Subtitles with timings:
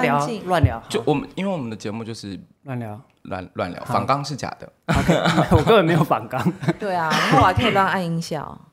[0.00, 4.70] 乱聊乱聊，就我们因为我们的节目就是乱聊乱乱聊，反刚是假的，
[5.52, 6.52] 我根本没有反刚。
[6.78, 8.58] 对啊，然后我还可以乱按音效。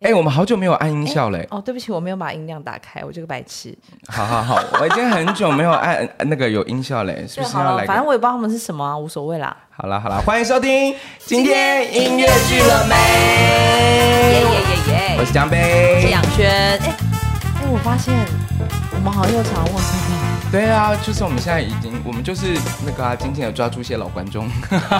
[0.00, 1.48] 哎，我们好久没有按音效嘞。
[1.50, 3.76] 哦，对不起，我没有把音量打开，我这个白痴。
[4.08, 7.86] 好好好，我已经很久没有按 那个有音效嘞，是不是要来？
[7.86, 9.56] 反正我也不知道他们是什么啊，无所谓啦。
[9.70, 12.94] 好了好了，欢迎收听今天音乐剧了没？
[14.32, 15.16] 耶耶耶耶！
[15.18, 17.05] 我是江贝，我是杨轩。
[17.76, 18.26] 我发现
[18.94, 20.25] 我们好像又常忘记。
[20.52, 22.46] 对啊，就是我们现在已经，我们就是
[22.86, 24.48] 那个啊，紧紧的抓住一些老观众，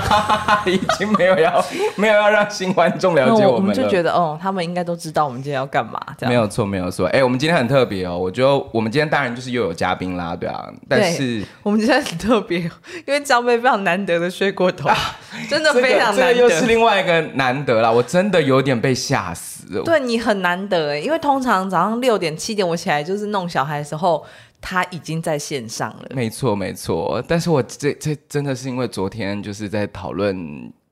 [0.66, 1.64] 已经没有要
[1.96, 3.52] 没有要让新观众了解我们了。
[3.52, 5.98] 我们就觉得哦，他们应该都知道我们今天要干嘛。
[6.18, 6.30] 这样。
[6.30, 7.06] 没有错，没有错。
[7.08, 10.66] 哎，我们今天很特别哦，我觉得我们今天当然就是又有嘉宾啦，对啊。
[10.88, 12.70] 但是我们今天很特别，因
[13.06, 14.96] 为张贝非常难得的睡过头，啊、
[15.48, 16.34] 真的非常难得。
[16.34, 19.82] 这个、这个、又是另外一个难得啦，我真的有点被吓死了。
[19.84, 24.22] 对你很难得哎，因为通常早上六点七点我起来就是弄小孩的时候。
[24.68, 27.22] 他已经在线上了，没错没错。
[27.28, 30.36] 但是我这这真的是因为昨天就是在讨论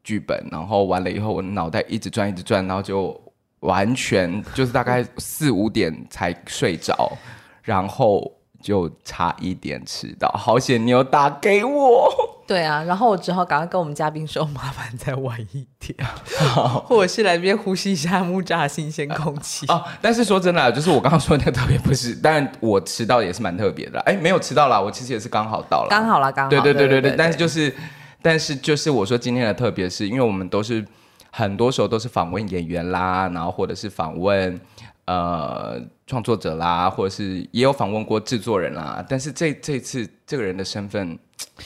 [0.04, 3.20] 剧本，然后完了以后，我脑袋一直转一直转，然后就
[3.60, 7.18] 完全就是大概 四五点才睡着，
[7.64, 8.30] 然后
[8.62, 10.28] 就差一点迟到。
[10.38, 12.33] 好险你有打给我。
[12.46, 15.96] 对啊，然后我只好赶快跟我们嘉宾说， 麻烦再晚一点，
[16.86, 19.66] 或者是来这边呼吸一下木栅的新鲜空气。
[19.68, 23.98] 哦，但是说真的，就是我刚刚说的那个特别不是，但我迟到也是蛮特别的。
[24.00, 26.50] 哎，没有迟到啦，我其实也是刚好到了，刚好啦，刚好。
[26.50, 27.74] 对对对对对，但是就是，
[28.20, 30.84] 但是就是我说今天的特别是因为我们都是
[31.30, 34.60] 很多时候都是访问演员啦，然后或者是访问。
[35.06, 41.18] 呃，创作者啦，或者是也有访问过制作人啦，但是这这次这个人的身份，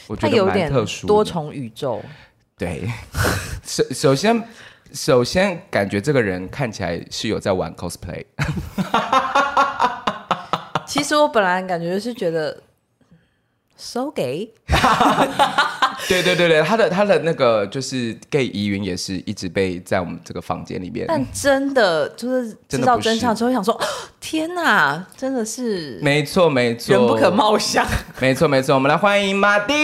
[0.06, 2.02] 我觉得蛮特殊，多重宇宙。
[2.56, 2.88] 对，
[3.64, 4.48] 首首先
[4.92, 8.24] 首先感觉这个人看起来是有在玩 cosplay。
[10.86, 12.62] 其实我本来感觉是觉得。
[13.80, 14.54] So gay，
[16.08, 21.06] 对对对对，他的他的那个就是 gay 疑云也是一直被在我们这个房间里面。
[21.08, 23.78] 但真的就是知道真相之后，想说
[24.20, 27.86] 天哪，真的是没错没错，人不可貌相。
[28.20, 29.74] 没错没错，我们来欢迎马蒂。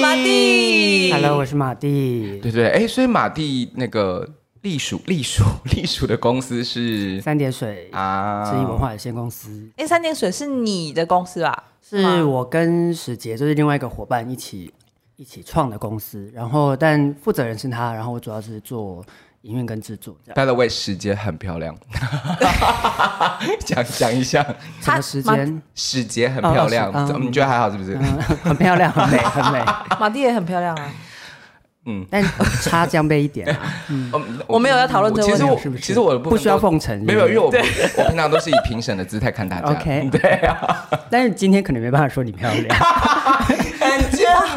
[0.00, 2.38] 马蒂，Hello，我是马蒂。
[2.42, 4.26] 对对哎，所以马蒂那个
[4.62, 5.42] 隶属隶属
[5.74, 9.68] 隶属的公司是三点水啊，知意文化有限公司。
[9.76, 11.64] 哎，三点水是你的公司吧？
[11.82, 14.72] 是我跟史杰，就是另外一个伙伴一起
[15.20, 19.04] 一起创的公司，然后但负责人是他，然后我主要是做
[19.42, 20.16] 营运跟制作。
[20.34, 21.76] By the way，史杰很漂亮，
[23.60, 24.42] 讲讲一下，
[24.80, 25.60] 什么时间？
[25.74, 27.98] 史杰很漂亮，你觉得还好是不是？
[28.42, 29.62] 很漂亮，很美，很美。
[30.00, 30.90] 马蒂也很漂亮啊。
[31.84, 32.22] 嗯，但
[32.62, 33.54] 差江杯一点。
[33.88, 34.10] 嗯，
[34.46, 35.38] 我没有要讨论这个问题。
[35.38, 39.68] 其实我其实我不需要奉承，没有，因为我我平常都是以评审的姿态看大家。
[39.68, 40.88] OK，对啊。
[41.10, 42.78] 但是今天可能没办法说你漂亮，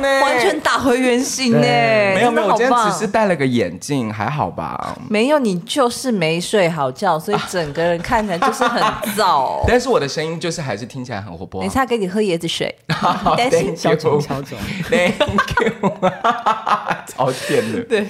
[0.01, 1.59] 完全打回原形呢。
[1.61, 4.97] 没有没有，我今天只是戴了个眼镜，还好吧？
[5.09, 8.81] 没有，你就是没睡好觉，所以整个人看起来就是很
[9.15, 9.63] 燥。
[9.67, 11.61] 但是我的声音就是还是听起来很活泼。
[11.61, 12.73] 等一下给你喝椰子水。
[12.87, 14.57] Thank you，小种小种。
[14.89, 15.91] Thank you。
[17.15, 18.07] 好甜的，对。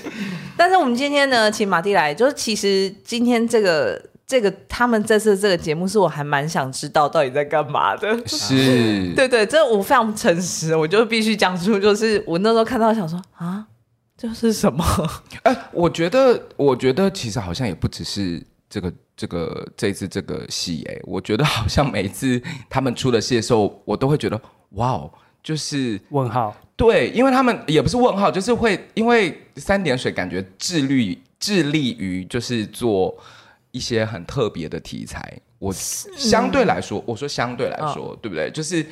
[0.56, 8.28] 但是我们今天呢，请马蒂来，就是其实今天这个这个他们这次这个节目，是我还蛮想知道到底在干嘛的。
[8.28, 13.66] 是， 对对，这我非常诚实，我就必须讲出，就是我那时候看到想说啊，
[14.18, 14.84] 这是什么？
[15.44, 24.40] 哎， 我觉得，我觉得其实好像也不只是这个这个这一次这个戏，哎，我觉得好像每次他们出的戏的时候，我都会觉得
[24.72, 25.12] 哇哦。
[25.44, 33.14] 就是问号，对，因为他们也不是问号，就是会因为三点水感觉致力致力于就是做
[33.74, 35.38] 一些很特别的题材。
[35.60, 38.50] 我相对来说，我说相对来说，哦、对不对？
[38.52, 38.86] 就是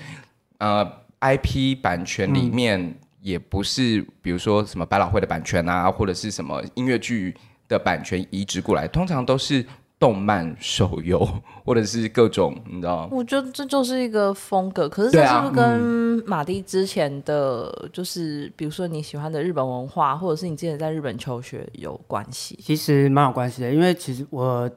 [0.58, 0.86] 呃
[1.22, 7.34] ，IP 版权里面也不是，比如说什么百老汇的版权啊，或者是什么音乐剧
[7.68, 9.66] 的版权移植过来，通常都是。
[10.02, 11.24] 动漫、手游，
[11.64, 13.08] 或者是各种，你知道？
[13.12, 14.90] 我觉得这就是一个风格。
[14.90, 15.80] 可是这是不是跟
[16.26, 22.58] 马蒂之前的，啊嗯、就是比如说你喜欢的日本文化，或者是你之前在日本求学有关系？
[22.64, 24.68] 其实蛮有关系的，因为其实我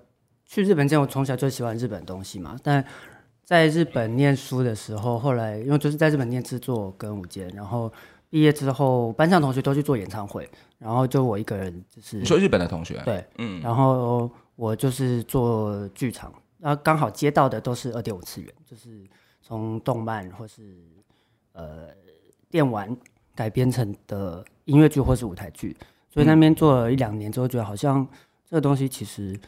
[0.45, 2.55] 去日本之前，我从小就喜欢日本东西嘛。
[2.63, 2.85] 但
[3.47, 7.91] 在日本念书的时候，后来因为就是在日本念制作跟舞间，然后
[8.29, 10.47] 毕业之后，班上同学都去做演唱会，
[10.79, 14.31] 然后就我一个人，就是你说日本的同学，对，嗯，然后。
[14.57, 19.05] 我就是做剧场，然后刚好接到的都是二点五次元，就是
[19.43, 20.83] 从动漫或是
[21.53, 21.89] 呃
[22.49, 22.97] 电玩
[23.35, 25.77] 改编成的音乐剧或是舞台剧，
[26.09, 28.07] 所以那边做了一两年之后，觉得好像
[28.49, 29.39] 这个东西其实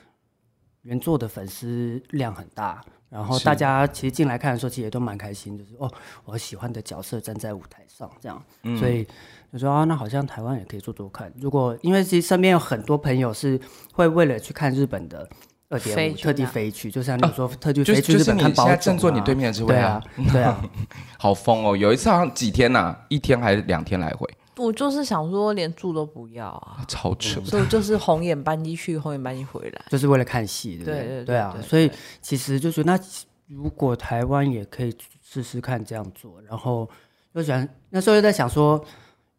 [0.83, 5.91] 原作的粉丝量很大，然后大家其实进来看的时候，其实也都蛮开心，就是哦，
[6.25, 9.07] 我喜欢的角色站在舞台上这样，嗯、所以
[9.53, 11.33] 就说啊，那好像台湾也可以做做看。
[11.41, 13.59] 如果因为其实身边有很多朋友是
[13.93, 15.29] 会为了去看日本的。
[15.69, 18.69] 二点五特地飞去，就像你说，特地飞去日本看宝塚。
[18.69, 20.01] 现在正坐你对面的这位啊，
[20.33, 20.63] 对啊，
[21.19, 21.77] 好疯哦！
[21.77, 24.33] 有一次好像几天呐，一天还是两天来回？
[24.59, 27.41] 我就是想说，连住都不要啊，超扯！
[27.41, 31.03] 所以就是红眼班机去，红眼班机回来，就是为了看戏，对不对？
[31.05, 31.91] 对对啊，所以
[32.23, 32.97] 其实就是那
[33.49, 36.89] 如果台湾也可以试试看这样做，然后
[37.33, 38.81] 又想那时候又在想说，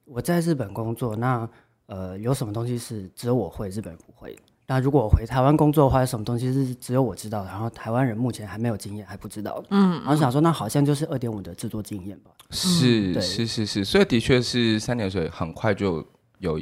[0.08, 1.48] 我在日本工作，那
[1.88, 4.42] 呃有什么东西是只有我会，日本人不会的？
[4.70, 7.50] 那如果我回台湾工作的话，有什么东西是只有我知道的？
[7.50, 9.64] 然后台湾人目前还没有经验，还不知道。
[9.70, 12.32] 嗯，然后想说，那好像就是二点五的制作经验吧。
[12.50, 16.06] 是、嗯、是是是，所以的确是三点水很快就
[16.40, 16.60] 有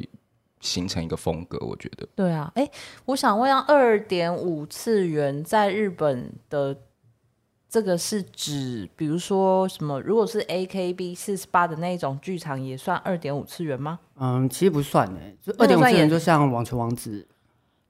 [0.60, 2.06] 形成一个风格，我觉得。
[2.14, 2.70] 对啊，哎，
[3.06, 6.76] 我想问一下，二点五次元在日本的
[7.68, 10.00] 这个是指，比如说什么？
[10.00, 13.98] 如果是 AKB 四十八的那种剧场，也算二点五次元吗？
[14.18, 17.26] 嗯，其实不算哎，就二点五次元就像网球王子。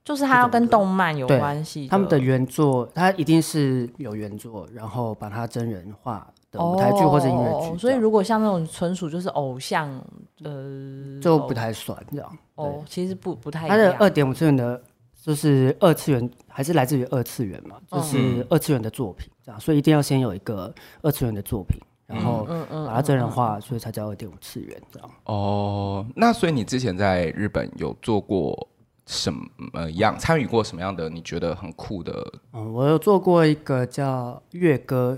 [0.03, 7.77] 就是它要跟动漫有关系，他们的原作，它一定是有原作，然后把它真人化的舞台剧或者音乐剧。
[7.77, 10.01] 所以如果像那种纯属就是偶像，
[10.45, 12.37] 呃，就不太算这样。
[12.55, 13.67] 哦，其实不不太。
[13.67, 14.81] 它的二点五次元的，
[15.27, 17.75] 就是二次元，还是来自于二次元嘛？
[17.91, 22.47] 就是二次元的作品这样，所以一定要先有一个二次元的作品，然后
[22.87, 25.09] 把它真人化，所以才叫二点五次元这样。
[25.25, 28.69] 哦，那所以你之前在日本有做过？
[29.09, 31.09] 什么样参与过什么样的？
[31.09, 32.29] 你觉得很酷的？
[32.51, 35.17] 嗯，我有做过一个叫月歌，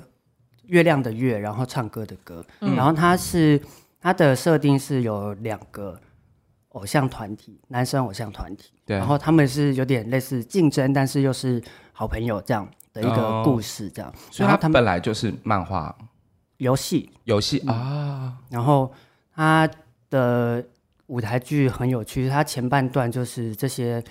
[0.67, 3.59] 月亮的月，然后唱歌的歌，嗯、然后它是
[3.99, 5.99] 它的设定是有两个
[6.73, 11.61] 偶像团体，男生偶像团体，对，然后他们是有点类似竞争，但是又是
[11.93, 14.09] 好朋友这样的一个故事，这样。
[14.09, 15.95] 哦、所以他们本来就是漫画、
[16.57, 18.91] 游戏、游戏啊，然后
[19.35, 19.69] 他
[20.09, 20.65] 的。
[21.09, 24.03] 舞台剧很有趣，它前半段就是这些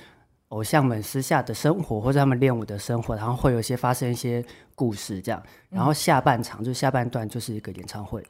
[0.48, 4.44] 偶像们私下的生活，或者他们练舞的生活，然后会有一些发生一些
[4.74, 5.40] 故事这样。
[5.70, 8.20] 然后下半场就下半段就是一个演唱会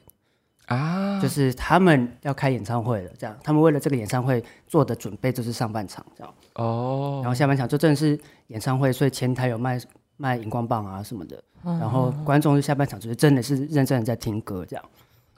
[0.69, 3.37] 啊，就是他们要开演唱会了，这样。
[3.43, 6.35] 他们为了这个演唱会做的准备就是上半场这样。
[6.55, 9.79] 哦，然后下半场就真的是演唱会，所以前台有卖
[10.17, 14.85] 卖荧光棒啊什么的，然后观众就下半场就是真的是认真的在听歌这样。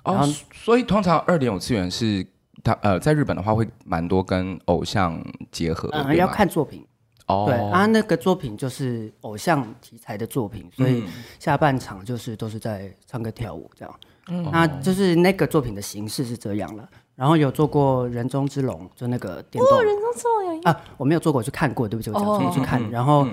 [0.04, 2.26] 然后，所以通常二点五次元是。
[2.62, 5.18] 他呃，在日本的话会蛮多跟偶像
[5.50, 6.86] 结合的，嗯，要看作品
[7.26, 7.46] 哦。
[7.48, 11.02] 对啊，那个作品就是偶像题材的作品，所以
[11.38, 14.00] 下半场就是都是在唱歌跳舞这样。
[14.02, 14.08] 嗯，
[14.52, 16.88] 那就是那个作品的形式是这样了。
[17.14, 19.78] 然后有做过人中之龙，就那个电动。
[19.78, 22.90] 哦，人中之龙有啊，我没有做过，我去看过，对不起，我讲错，去看。
[22.90, 23.26] 然后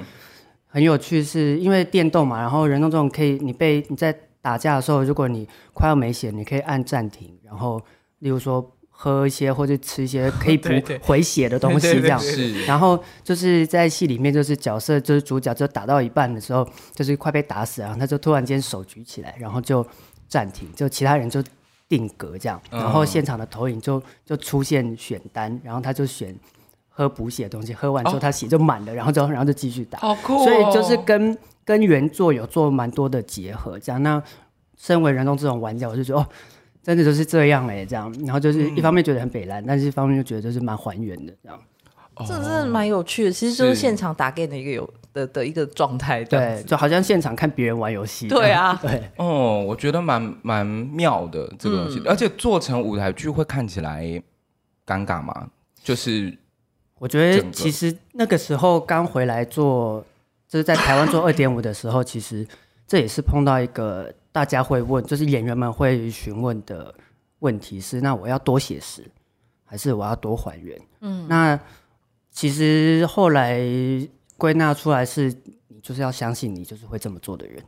[0.66, 7.82] 很有趣，是因为电动嘛，然后人中之龙可以，你被你在打架的时候，如果你快要没血，你可以按暂停，然后
[8.20, 8.74] 例如说。
[9.00, 10.70] 喝一些或者吃一些可以补
[11.04, 12.20] 回血的东西，这样。
[12.66, 19.86] 然后就是在戏里面，就是角色就是主角，就打到一半的时候，就是快被打死，然后他就突然间手举起来，然后就
[20.28, 21.44] 暂停，就其他人就
[21.88, 22.62] 定格这样。
[22.70, 26.36] 然后现场的投影就就出现选单，然后他就选
[26.90, 30.00] 喝补血的东西，喝完之后他血就满了，然后就然后就继续打。
[30.00, 30.44] 好酷！
[30.44, 34.02] 所以就是跟跟原作有做蛮多的结合，这样。
[34.04, 34.22] 那
[34.78, 36.28] 身为人中这种玩家，我就觉得哦。
[36.84, 41.60] 真的就是这样哎、欸，这样，然后就是一方面觉得很北兰，嗯、但是一方面又觉得就是蛮还原的这样。
[42.20, 48.28] 哦、这真的蛮有趣的，其实就是现场打 game 的一个有的的一个状态，对，就好像现场看别人玩游戏。
[48.28, 54.04] 对啊， 对，哦，我觉得蛮蛮妙的这个东西，嗯、而且做成舞台剧会看起来
[54.86, 55.48] 尴尬吗？
[55.84, 56.36] 就是
[57.00, 60.04] 我觉得其实那个时候刚回来做，
[60.48, 62.48] 就是在台湾做二点五的时候，其实
[62.88, 64.14] 这也是碰到一个。
[64.30, 66.94] 大家会问，就是演员们会询问的
[67.40, 69.04] 问题是：那我要多写实，
[69.66, 70.80] 还是我要多还原？
[71.02, 71.60] 嗯，那
[72.38, 73.60] 其实后来
[74.38, 75.34] 归纳出来是，
[75.70, 77.60] 你就是要相信你就是会这么做的人。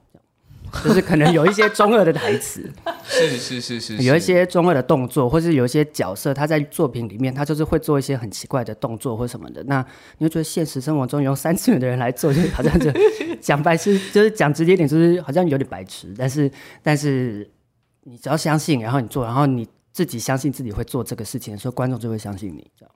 [0.84, 2.72] 就是可能有一些中二的台词，
[3.04, 9.64] 是是是是，有一些中二的动作，或是有一些角色，他在作品里面，他就是会做一些很奇怪的动作或什么的。
[9.64, 9.84] 那
[10.20, 12.92] 你就觉得现实生活中用三次元的人来做，就好像就
[13.42, 16.14] 讲白痴，就是讲直接点，就是好像有点白痴。
[16.16, 16.52] 但是
[16.84, 17.50] 但是
[18.04, 22.96] 你只要相信，然后你做，然后你自己相信自己会做这个事情的时候，观众就会相信你，这样。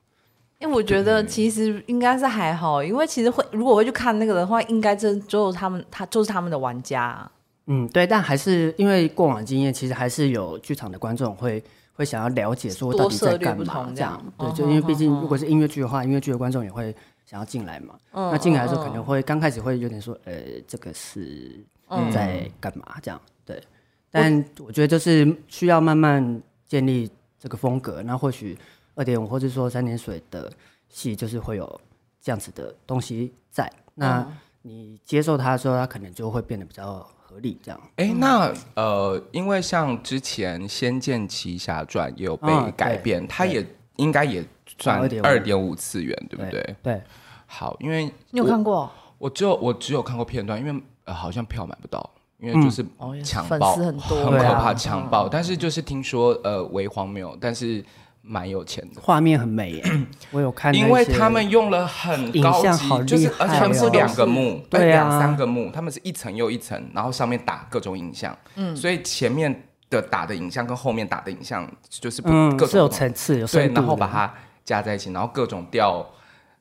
[0.60, 7.30] 因为我觉得其实应该是还好，因为其实会如果会去看那个的话，应该就是他们，他就是他们的玩家。
[7.66, 11.62] 嗯，对，但还是因为过往经验，其实还是有剧场的观众会
[11.94, 14.22] 会想要了解说到底在干嘛这样。
[14.38, 16.94] 对，就因为毕竟如果是音乐剧的话，音乐剧的观众也会
[17.26, 17.94] 想要进来嘛。
[18.12, 20.34] 嗯那进来的时候可能会刚开始会有点说，呃，
[20.66, 21.64] 这个是
[22.12, 23.20] 在干嘛这样？
[23.44, 23.62] 对。
[24.10, 28.56] 但我觉得就是需要慢慢建立这个风格，那或许
[28.94, 30.52] 二点五或者说三点水的
[30.88, 31.80] 戏就是会有
[32.20, 33.70] 这样子的东西在。
[33.94, 34.26] 那
[34.62, 37.80] 你接受它的时候，它可能就会变得比较合理这样。
[37.96, 43.64] 哎、欸，那呃，因为像之前《仙剑奇侠传》也有被改编，哦、它也
[43.96, 44.44] 应该也
[44.78, 46.50] 算二点五次元，对不对？
[46.50, 46.76] 对。
[46.82, 47.02] 对
[47.46, 48.90] 好，因为你有看过？
[49.18, 52.84] 我只有我只有看过片段，因为呃好像票买不到，因为就是
[53.22, 55.28] 抢爆、嗯、很多，很可怕，抢爆。
[55.28, 57.84] 但是就是听说呃为荒谬，但是。
[58.26, 59.84] 蛮有钱的，画面很美耶，
[60.32, 60.74] 我有看。
[60.74, 74.32] 因为他们用了很高级，就是而且他们是两个幕，对，两三个幕，他们是一层又一层，然后上面打各种影像，嗯，所以前面的打的影像跟后面打的影像就是不各种有层次，有对，然后把它
[74.64, 76.04] 加在一起，然后各种调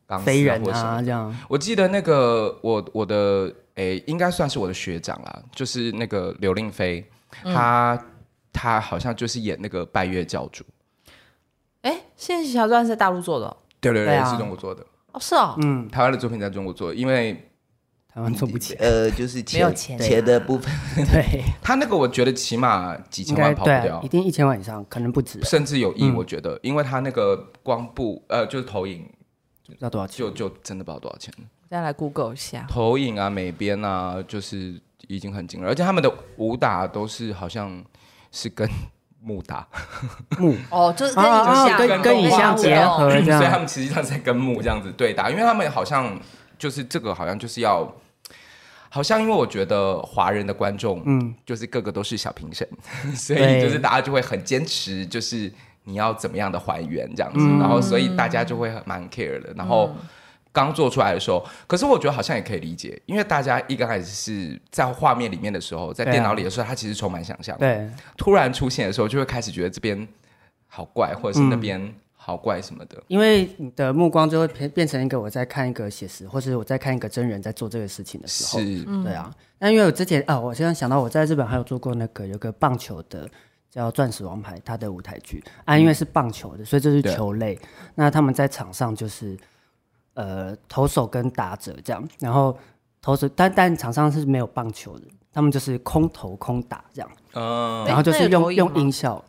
[0.06, 1.34] 钢丝飞人啊这样。
[1.48, 7.10] 我记得那个我我的诶，应该算是我的学长啦，就是那个刘令飞，
[7.42, 7.98] 他
[8.52, 10.66] 他好像就是演那个拜月教主。
[11.84, 14.86] 哎，《仙剑奇侠传》是大陆做的，对对对，是中国做的。
[15.12, 17.34] 哦，是哦，嗯，台湾的作品在中国做，因为
[18.12, 20.74] 台湾做不起，呃，就是没有钱钱的部分。
[21.12, 26.10] 对， 他那个我觉得起码几千万跑不掉，一定一千万以上，可能不止，甚至有亿。
[26.12, 29.08] 我觉得，因为他那个光布，呃，就是投影，
[29.80, 30.18] 要多少钱？
[30.20, 31.34] 就就真的不知道多少钱。
[31.70, 37.84] 再来 Google 一下，投影啊，美编啊，就是已经很惊人，而且他们的武打都是好像
[38.32, 38.70] 是跟。
[39.24, 39.66] 木打。
[40.38, 40.56] 木。
[40.70, 46.20] 哦，就是跟影像跟跟影像结合这样，所以他们实际上在跟木这样子对打，因为他们好像
[46.58, 47.92] 就是这个好像就是要，
[48.90, 52.68] 好像因为我觉得华人的观众，嗯，就是个个都是小评审，
[53.16, 55.52] 所以就是大家就会很坚持，就是
[55.84, 59.96] 你要怎么样的还原这样子，然后所以大家就会蛮 care 的，然后。
[60.54, 67.58] 刚做出来的时候，可是我觉得好像也可以理解，因为大家一刚开始是在画面里面的时候，在电脑里的时候，它其实充满想象。
[67.58, 70.08] 对，突然出现的时候，就会开始觉得这边
[70.68, 73.02] 好怪，或者是那边好怪什么的。
[73.08, 78.60] 因为你的目光就会变变成一个我在看一个写实，或是我在看一个真人在做这个事情的时候。
[78.60, 79.34] 是，对啊。
[79.58, 83.28] 那因为我之前啊，我现在想到我在日本还有做过那个有个棒球的
[83.72, 87.58] 叫《钻石王牌》，他的舞台剧啊，因为是棒球的，所以这是球类。
[87.96, 89.36] 那他们在场上就是。
[90.14, 92.58] 呃，投手跟打者这样，然后
[93.02, 99.24] 投手，但但场上是没有棒球的，他们就是空投空打这样，嗯，然后就是用用音效，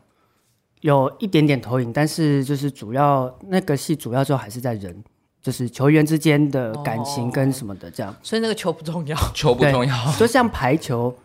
[0.80, 5.02] 有一点点投影，但是就是主要那个戏主要就还是在人，
[5.40, 11.16] 就是球员之间的感情跟什么的这样，哦、所以那个球不重要，球不重要，就像排球。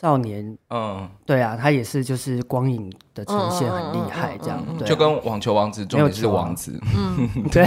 [0.00, 7.66] 少年，嗯，对啊，他也是，就是光影的呈现很厉害，这样，就跟网球王子重点是王子，嗯， 对，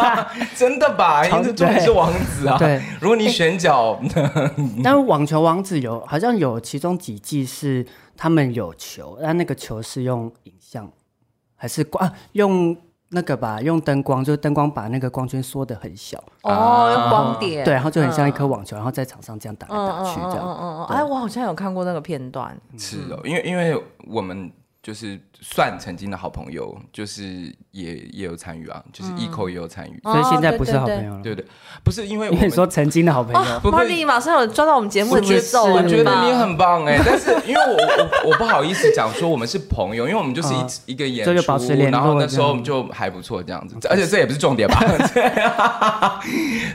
[0.56, 1.26] 真的吧？
[1.26, 2.82] 因为重点是王子啊，对。
[2.98, 4.00] 如果你选角，
[4.82, 10.90] 但是网球王子有好像有其中几季是他们有球，但那个球是用影像
[11.56, 12.74] 还是光用？
[13.16, 20.40] 那个吧，用灯光，就是灯光把那个光圈缩得很小哦，用光点，对，然后就很像一颗网球，然后在场上这样打来打去这样。
[20.40, 20.84] 嗯嗯嗯。
[20.88, 22.54] 哎，我好像有看过那个片段。
[22.76, 31.46] 是哦，因为因为我们就是算曾经的好朋友，就是也也有参与啊，就是 Eco 也有参与，所以现在不是好朋友了，对不对？
[31.84, 40.52] 不是因为你说曾经的好朋友，不是你马上有抓到我们节目的节奏，我觉得你很棒哎， 但是因为我我我不好意思讲说我们是朋友，因为我们就是
[40.86, 41.32] 一一个演出，
[41.90, 44.80] 然后那时候我们就还不错这样子，而且这也不是重点吧？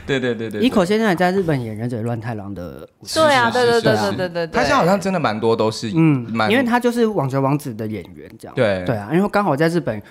[0.06, 10.02] 对对对对，Eco 现在还在日本演忍者乱太郎的，对啊，对对对对对对，他现在好像真的蛮多都是嗯，因为他就是网球王子的演员这样，对对啊，因为刚好在日本。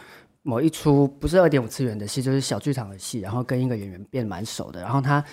[0.44, 5.24] 某一出不是二点五次元的戏，就是小剧场的戏，然后跟一个演员变蛮熟的，然后他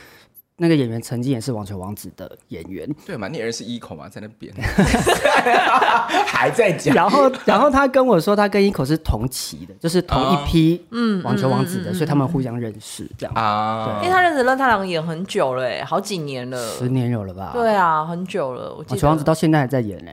[0.59, 3.27] 那个演员曾经也是网球王子的演员，对嘛？
[3.27, 4.53] 那人是 Eco 嘛，在那边
[6.29, 6.95] 还在讲。
[6.95, 14.01] 然后，然后他跟我说，他跟 Eco 是同期的，就是同一批嗯网球王子的，所以他们互相认识这样啊。
[14.03, 17.53] 因为他认识乱太郎演很久了，哎，好几年了，十年有了吧？
[17.55, 18.75] 对啊，很久了。
[18.77, 20.11] 我记得网球王子到现在还在演呢。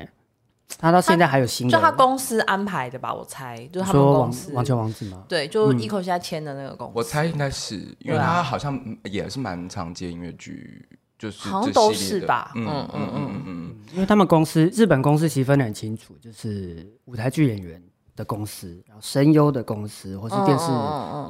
[0.78, 4.52] 他到现在还有新的，就他公司安排的吧，我猜，就是他们公司。
[4.54, 5.24] 网球王子吗？
[5.28, 10.86] 对，就 Eco 现在签的那个公司，我猜应该是，因为他好像也是蛮常接音乐剧，
[11.18, 17.82] 就是好像都是吧，嗯嗯嗯嗯嗯，因为他们公司日本公司其实分得很清楚，就是舞台剧演员
[18.16, 20.66] 的公司，然后声优的公司，或是电视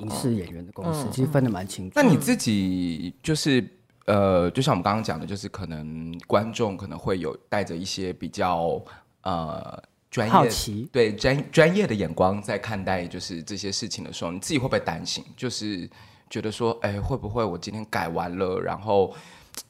[0.01, 1.93] 影视演员的公司，其实分得蛮清楚。
[1.95, 3.63] 那你自己就是
[4.07, 8.83] 呃，就像我们刚刚讲的，就是可能观众可能会有带着一些比较。
[9.25, 15.23] 呃，专业好奇对专专业的眼光在看待就是这些事情的时候，你自己会不会担心？
[15.35, 15.89] 就是
[16.29, 19.13] 觉得说，哎，会不会我今天改完了，然后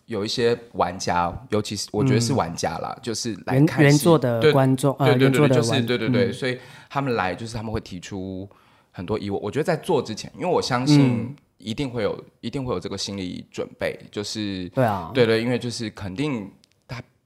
[0.06, 6.60] 有一些玩家，尤其是我觉得是玩家啦，嗯、就是来看原作的观众，对对对对，就是对对对，所以
[6.90, 8.48] 他们来就是他们会提出
[8.92, 9.42] 很多疑问。
[9.42, 16.65] 我觉得在做之前，因为我相信一定会有，嗯、一定会有这个心理准备，就是对啊，对对，因为就是肯定它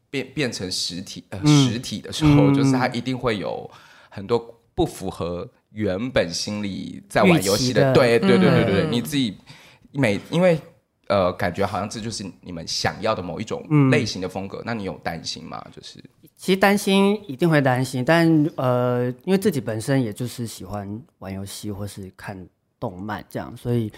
[0.09, 3.69] 变变成实体呃、嗯、实体的时候，就是它一定会有
[4.09, 5.49] 很多不符合。
[5.71, 9.37] 原本心里在玩游戏的，的对对对对对你自己
[9.91, 10.59] 每因为
[11.07, 15.63] 呃，感觉好像这就是你们想要的某一种类型的风格，嗯、那你有担心吗？
[15.71, 16.03] 就是
[16.35, 22.47] 其实担心一定会担心，但呃，因为自己本身也就是喜欢玩游戏或是看
[22.79, 23.91] 动漫这样，所以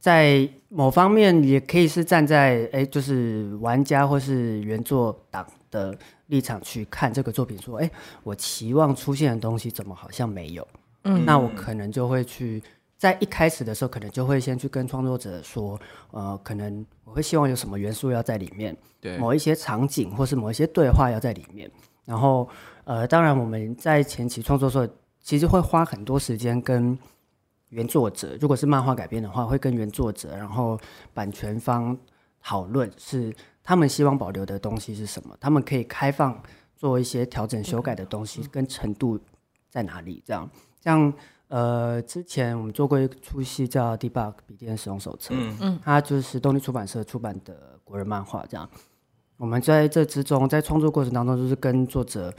[0.00, 5.96] 在某方面也可以是站在哎，就是玩家或是原作党的
[6.28, 7.90] 立场去看这个作品，说哎，
[8.22, 10.66] 我期望出现的东西怎么好像没有。
[11.04, 12.62] 嗯，那我可能就会去
[12.96, 15.78] 在一开始的时候，可能就会先去跟创作者说，
[16.12, 21.70] 呃，可能我会希望有什么元素要在里面，对，某一些场景或是某一些对话要在里面。
[22.06, 22.48] 然后，
[22.84, 24.88] 呃，当然我们在前期创作的时候，
[25.22, 26.98] 其实会花很多时间跟
[27.70, 30.78] 原作者，如果是漫画改编的话，会跟原作者，然后
[31.12, 31.96] 版权方
[32.40, 33.34] 讨论，是
[33.64, 36.40] 他们希望保留的东西是什么，他们可以开放
[36.76, 39.18] 做一些调整修改的东西，跟程度
[39.68, 40.48] 在哪里，这样。
[40.80, 41.12] 像
[41.48, 48.46] 呃，之前我们做过一出戏叫《Debug 笔电使用手册》，嗯嗯，它就是动力出版社出版的国人漫画。
[48.48, 48.70] 这样，
[49.36, 52.32] 我们在这之中，在创作过程当中，就是跟作者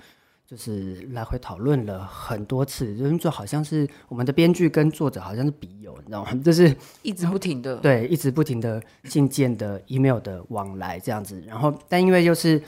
[0.51, 6.33] 就是来回讨论了很多次，就是就好像是我们的编剧跟作者好像是笔友，你知道吗？
[6.43, 11.41] 就是一直不停的对，一直不停的信件的 email 的往来这样子。
[11.47, 12.61] 然后，但因为又是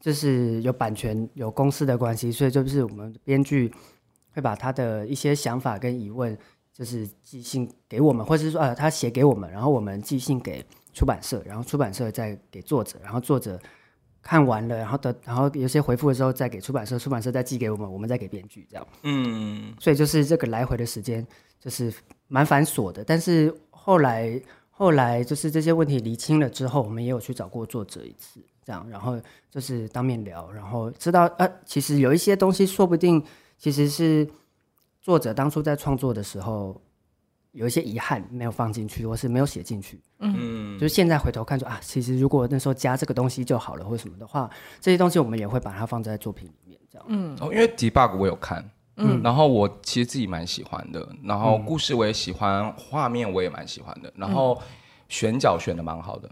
[0.00, 3.72] 就是有版权有公司的关系，所以就是我们编剧。
[4.30, 6.36] 会把他的一些想法跟疑问，
[6.72, 13.58] 就是寄信给我们，或者是说，呃，他写给我们，然后我们寄信给出版社，然后出版社再给作者，然后作者
[14.28, 18.86] 看完了，然后的，然后有些回复的时候再给出版社，出版社再寄给我们，我们再给编剧，这样。
[19.04, 21.26] 嗯，所以就是这个来回的时间
[21.58, 21.90] 就是
[22.26, 23.02] 蛮繁琐的。
[23.02, 24.38] 但是后来
[24.68, 29.18] 后来就是这些问题厘清了之后，我们也有去找过作者一次，这样，然后
[29.50, 33.24] 就是当面聊，然后知道，呃，其实有一些东西说不定。
[33.60, 34.24] 其实是
[35.00, 36.80] 作者当初在创作的时候
[37.58, 40.00] 有一些遗憾没有放进去，或是没有写进去。
[40.20, 44.48] 嗯，就是现在回头看说啊，其实如果那时候加这个东西就好了，或者什么的话，
[44.80, 47.06] 这些东西我们也会把它放在作品里面，这样。
[47.08, 48.64] 嗯，哦，因为 Debug 我有看，
[48.96, 54.62] 嗯，然后我其实自己蛮喜欢的，然后故事我也喜欢，画面我也蛮喜欢的，然后
[55.08, 56.30] 选角选的蛮好的。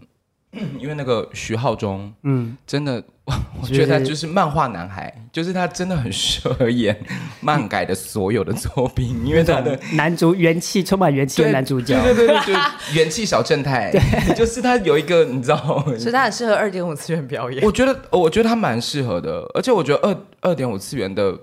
[0.79, 6.97] 因为那个徐浩中，嗯，真的，我我觉得他就是漫画男孩，就是他真的很适合演
[7.41, 12.55] 漫改的所有的作品，因为他的男主元气充满元气的男主角，对对对对，
[12.95, 15.57] 元气小正太，对，就是他有一个你知道，
[15.99, 17.61] 所以他很适合二点五次元表演。
[17.65, 21.37] 我觉得，我觉得他蛮适合的，而且我觉得二二点五次元的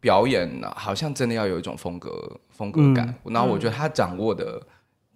[0.00, 2.10] 表演呢，好像真的要有一种风格
[2.48, 4.58] 风格感，然后我觉得他掌握的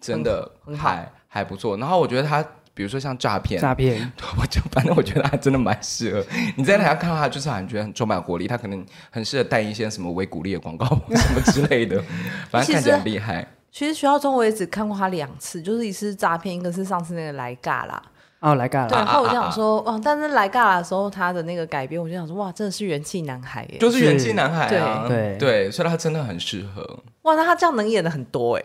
[0.02, 2.44] 真的还还不错，然后我觉得他。
[2.74, 6.24] 比如说像诈骗，诈骗， 我就反正我觉得他真的蛮适合。
[6.56, 8.48] 你在台上看到他，就是感觉很充满活力。
[8.48, 12.02] 他可能很适合带一些什么维骨力的广告什么之类的，
[12.50, 13.46] 反正看起来很厉害。
[13.70, 18.02] 其实学校中我也只看过他两次，就是一次诈骗，一个是上次那个来尬啦。
[18.40, 18.88] 哦，来尬啦。
[18.88, 19.98] 对，然后我就想说，哇！
[20.04, 27.02] 但是来尬啦的时候，他的那个改编，我就想说，哇，真的是元气男孩耶，就是元气男孩啊，对对，所以他真的很适合。
[27.22, 28.62] 哇，那他这样能演的很多哎。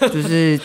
[0.08, 0.58] 就是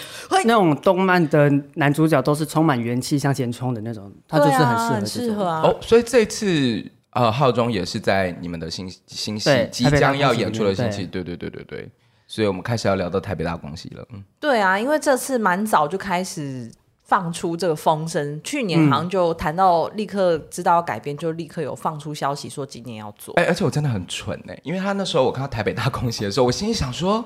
[0.46, 5.08] 那种动漫的男主角都是充满元气向前冲的那种，他就是很适合这种。
[5.08, 5.62] 适合啊。
[5.64, 11.90] 哦，所以这次呃，浩中也是在你们的新新戏即将要演出的新戏，对对对对对。
[12.28, 14.06] 所以我们开始要聊到台北大公戏了。
[14.14, 16.72] 嗯，对啊，因为这次蛮早就开始
[17.04, 23.36] 放出这个风声，去年好像就谈到立刻知道要改编，就立刻有放出消息说今年要做。
[23.36, 27.24] 哎，而且我真的很蠢哎，因为他那时候我看到台北大空袭的时候，我心里想说。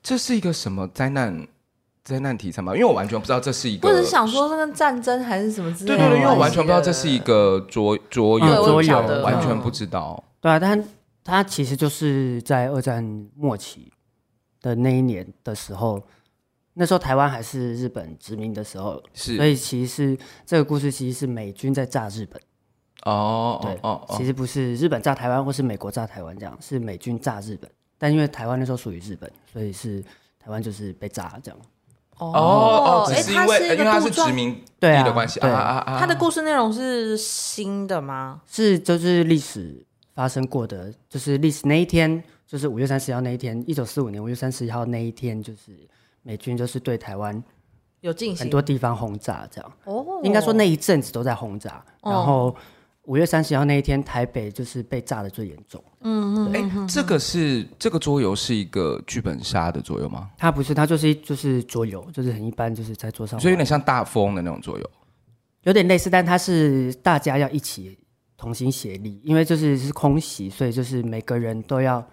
[0.00, 1.44] 这是一个什么灾难
[2.08, 2.72] 灾难题材吗？
[2.74, 3.88] 因为我完全不知道这是一个。
[3.88, 5.98] 我是想说，那个战争还是什么之类的？
[5.98, 10.24] 对对对，因为我完全不知道这是一个桌桌游，桌游完全不知道。
[10.40, 10.82] 对啊，但
[11.22, 13.04] 它其实就是在二战
[13.36, 13.92] 末期
[14.62, 16.02] 的那一年的时候，
[16.74, 22.40] 那时候台湾还是日本殖民的时候，是，所以其实是这个故事其实是美军在炸日本。
[23.04, 27.70] 哦，对哦，其实不是日本炸台湾，或是美国炸台湾这样，是美军炸日本。
[27.96, 30.02] 但因为台湾那时候属于日本，所以是
[30.38, 31.60] 台湾就是被炸这样。
[32.18, 35.98] 哦哦，只是因为因为它是殖民地的关系啊啊啊！
[35.98, 38.40] 它的故事内容是新的吗？
[38.46, 45.72] 是，就是历史发生过的，就是历史那一天，就是五月三十一号那一天，一九四五年五月三十一号那一天，就是
[46.22, 47.42] 美军就是对台湾
[48.00, 49.72] 有进行很多地方轰炸，这样。
[49.84, 52.56] 哦，应该说那一阵子都在轰炸，哦然后
[53.08, 55.82] 五月三十号那一天，台北就是被炸的最严重。
[56.02, 60.28] 嗯嗯，哎，这个是这个桌游是一个剧本杀的桌游吗？
[60.36, 64.90] 它不是，它就是就是桌游，就是很一般，就是在桌上，所以有点像大风的那种桌游。
[65.62, 67.98] 有点类似，但它是大家要一起
[68.36, 72.06] 同心协力，因为就是是空袭，所以就是每个人都要，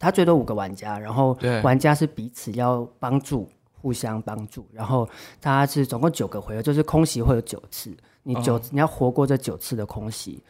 [0.00, 3.48] 它最多五个玩家，然后玩家是彼此要帮助，
[3.84, 5.06] 互相帮助，然后
[5.42, 10.42] 它是总共九个回合，就是空袭会有九次，你九、哦你要活过这九次的空袭，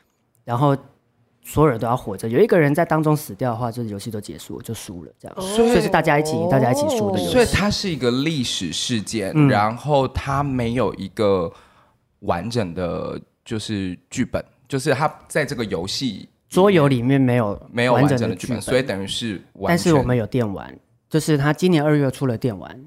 [0.44, 0.77] 然后
[1.42, 7.33] 所有人都要活着，有一个人在当中死掉的话，就是游戏都结束了，就输了，这样，所以所以是大家一起赢，大家一起输的游戏。
[7.33, 11.53] 所以它是一个历史事件，嗯然后它没有一个
[12.20, 19.68] 完整的就是剧本，就是它在这个游戏桌游里面没有没有完整的完整的剧本，所以等于是完全。
[19.68, 20.73] 但是我们有电玩，
[21.11, 22.81] 就是他今年二月出了电玩。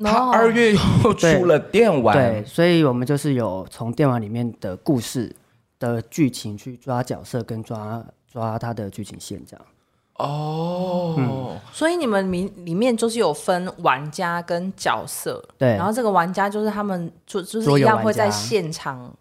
[0.00, 5.34] 他二月又出了电玩，对，所以我们就是有从电玩里面的故事
[5.78, 9.66] 的剧情去抓角色，跟抓抓他的剧情线这样。
[10.14, 11.58] 哦、嗯。
[11.72, 15.70] 所以你们里里面就是有分玩家跟角色，对。
[15.70, 19.12] 然后这个玩家就是他们就就是一样会在现场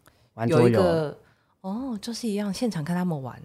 [0.47, 1.17] 有一个
[1.61, 3.35] 哦，就是一样现场看他们玩，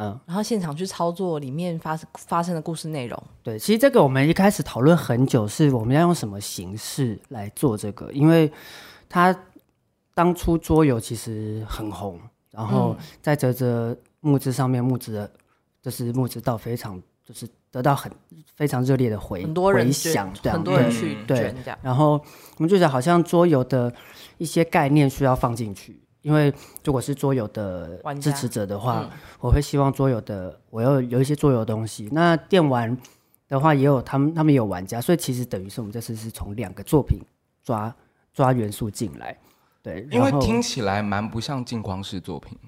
[0.00, 3.20] 嗯，然后现场去操作里面发发生的故事内容。
[3.42, 8.50] 对，其实这个我们一开始讨论很久，是我们要用什么形式来做这个，因为
[9.08, 9.36] 它
[10.14, 12.16] 当初桌游其实很红，
[12.52, 15.30] 然后在泽泽募资上面募资的，
[15.82, 18.10] 就是募资到非常就是得到很
[18.54, 21.54] 非常热烈的回很多人回捐响，这样很多人对去对。
[21.82, 22.12] 然后
[22.56, 23.92] 我们觉得好像桌游的
[24.36, 26.52] 一些概念需要放进去，因为
[26.84, 29.10] 如果是桌游的支持者的话，嗯。
[29.40, 32.08] 我会希望桌游的我要有一些桌游东西。
[32.12, 32.96] 那电玩
[33.48, 37.20] 的话也有他们，他们也有玩家，所以其实等于是我们这次是从两个作品
[37.62, 37.94] 抓
[38.34, 39.38] 抓元素进来，
[39.82, 42.58] 对，因为听起来蛮不像镜框式作品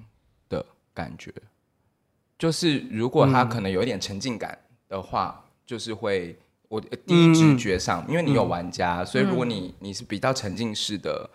[0.49, 1.33] 的感觉，
[2.39, 6.37] 就是如果它可能有一点沉浸感的话，就是会
[6.67, 11.29] 我第一直觉上，因为你有玩家，所以如果你你是比较沉浸式的，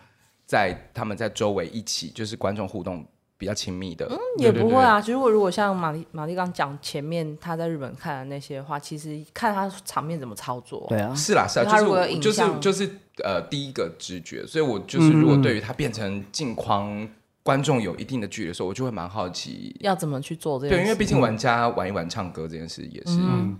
[0.47, 3.05] 在他们在周围一起，就是观众互动
[3.37, 12.89] 比较亲密的，嗯也不会啊，如果如果像玛丽玛丽刚讲前面他在日本看的那些话，其实看他场面怎么操作，对啊，是啦是啦，他如果就是就是影像就是
[13.23, 17.07] 呃第一个直觉，所以我就是如果对于它变成镜框，
[17.43, 19.75] 观众有一定的距离的时候，我就会蛮好奇。
[19.81, 23.19] 要怎么去做这件对，因为毕竟玩家玩一玩唱歌这件事也是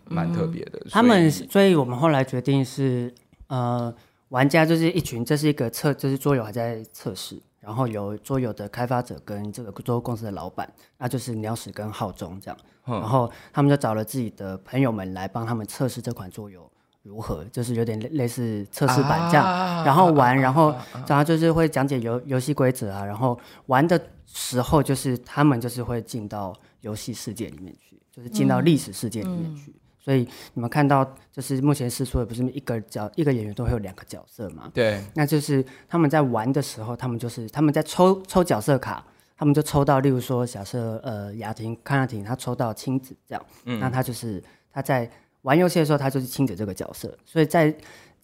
[0.09, 0.81] 蛮特别的。
[0.89, 3.13] 他们，所以我们后来决定是，
[3.47, 3.93] 呃，
[4.29, 16.69] 玩家就是一群，这是一个测，就是桌游还在测试，然后有桌游的开发者跟这个桌游公司的老板，那就是鸟屎跟浩中这样，然后他们就找了自己的朋友们来帮他们测试这款桌游
[17.03, 20.75] 如何，就是有点类类似测试版这样，啊然后玩，然后
[21.07, 29.73] 然后就是会讲解游游戏规则啊，然后玩的时候就是他们就是会进到游戏世界里面去，就是进到历史世界里面去。
[30.07, 34.71] 所以你们看到，就是目前试出的不是一个角一个演员都会有两个角色嘛？
[34.73, 43.45] 对，那就是他们在玩的时候，他们就是他们在抽抽角色卡，他们就抽到，例如说假设呃雅婷康雅婷她抽到亲子这样，
[43.81, 44.41] 那她就是
[44.71, 47.75] 她在玩游戏的时候，她就是亲子这个角色，所以在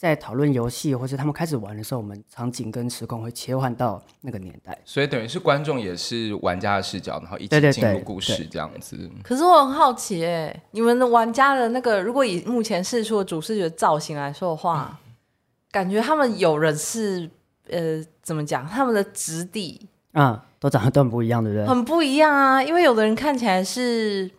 [0.04, 4.78] 在讨论游戏或是他们开始玩的时候，我们场景跟时空会切换到那个年代。
[4.84, 9.10] 所以等于是观众也是玩家的视角，然后一起进入故事这样子。
[9.24, 15.00] 可是我很好奇，哎，你们的玩家的那个，如果以目前试出的主视觉造型来说的话，
[15.72, 17.30] 感觉他们有人是
[17.70, 18.68] 呃，怎么讲？
[18.68, 21.66] 他们的质地啊、都长得都很不一样，对不对？
[21.66, 24.30] 很不一样啊，因为有的人看起来是，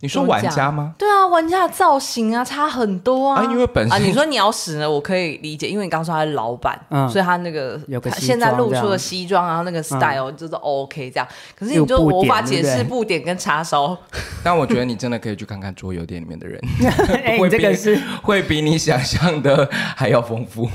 [0.00, 0.94] 你说玩家吗？
[0.96, 3.42] 对啊，玩家的造型啊差很多啊。
[3.42, 7.08] 啊，因为本啊，身你说鸟屎呢，我可以理解，因为你刚说他是老板，嗯。
[7.08, 11.26] 所以他那个有个西现在露出的装这样西装，然后那个 style 就是 OK 这样。
[11.58, 13.96] 可是你就无法解释布点跟叉烧，
[14.44, 16.60] 但我觉得你真的可以去看看桌游店里面的人，
[17.24, 20.68] 哎、会比你这个是会比你想象的还要丰富，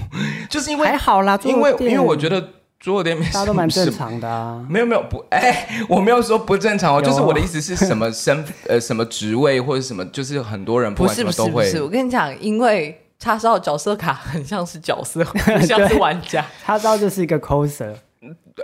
[0.49, 2.45] 就是因为还好啦，因为因为我觉得
[2.83, 4.61] 桌游店里面大家都蛮正常的啊。
[4.69, 16.45] 没有没有不 哎，我没有说不正常哦，就是我的意思是什么身呃什么职位或者什么，就是很多人不是不是不是，我跟你讲，因为叉烧的角色卡很像是角色，不像是玩家。
[16.61, 17.93] 叉烧就是一个 coser，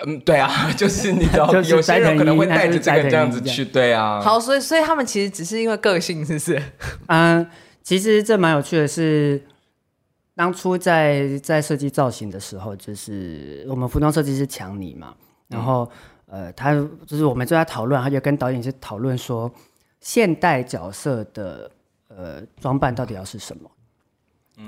[0.05, 6.61] 嗯对啊， 就是你知道就是有些人可能会带着这个这样子去，对啊，好，所以所以他们其实只是因为个性，是不是？
[7.07, 7.47] 嗯，
[7.81, 9.41] 其实这蛮有趣的是，
[10.39, 15.13] 当初在在设计造型的时候，就是我们服装设计师强尼嘛，
[15.49, 15.91] 然后、
[16.27, 16.73] 呃，他
[17.05, 19.51] 就是我们就在讨论，他就跟导演是讨论说，
[19.99, 21.69] 现代角色的
[22.07, 23.69] 呃装扮到底要是什么？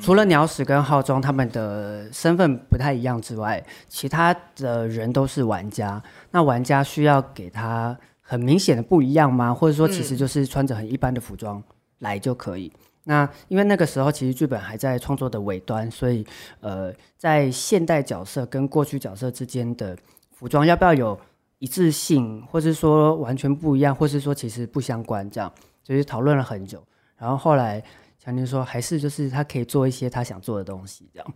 [0.02, 6.04] 除了鸟屎跟浩中他们的身份不太一样之外，其他的人都是玩家。
[6.32, 9.54] 那玩家需要给他很明显的不一样吗？
[9.54, 11.64] 或者说，其实就是穿着很一般的服装
[12.00, 12.70] 来就可以？
[12.76, 16.26] 嗯、那因为那个时候其实剧本还在创作的尾端，所以
[16.60, 19.98] 呃，在现代角色跟过去角色之间的
[20.32, 21.20] 服装要不要有
[21.60, 25.52] 一致性，或是说完全不一样，或是说其实不相关，这样
[25.84, 26.84] 就是讨论了很久。
[27.18, 27.84] 然后后来。
[28.24, 31.34] 强尼说：“还是就是他可以做一些他想做的东西，这样。”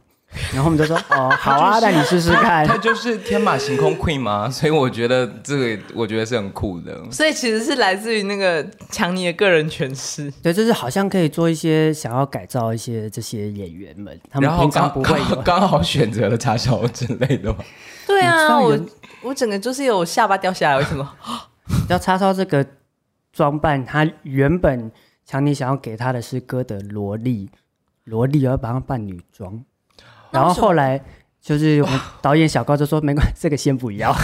[0.54, 7.00] 然后我们就说：“哦， 好啊，那、就是、你试试看。”他就是天马行空 queen 嘛，所以我觉得这个我觉得是很酷的。
[7.12, 10.32] 所以其实是来自于那个强尼的个人诠释。
[10.42, 17.56] 对，就是好像可以做一些想要改造一些这些演员们，他们平常不会刚，刚好选择了叉烧之类的。
[18.08, 18.80] 对啊，我
[19.24, 21.14] 我整个就是有下巴掉下来，为什么？
[21.90, 22.66] 要叉烧这个
[23.34, 24.92] 装扮，他原本。
[25.28, 27.50] 强尼想要给他的是哥德萝莉，
[28.04, 29.66] 萝莉而把他扮女装，
[30.36, 31.02] 然后后来
[31.42, 34.12] 就是我们导演小高就说没关系，这个先不要。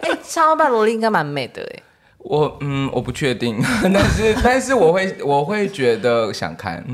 [0.00, 1.82] 哎、欸，超扮萝莉应该蛮美的哎。
[2.18, 6.84] 我嗯，我不确定， 但是但是我会我会觉得想看。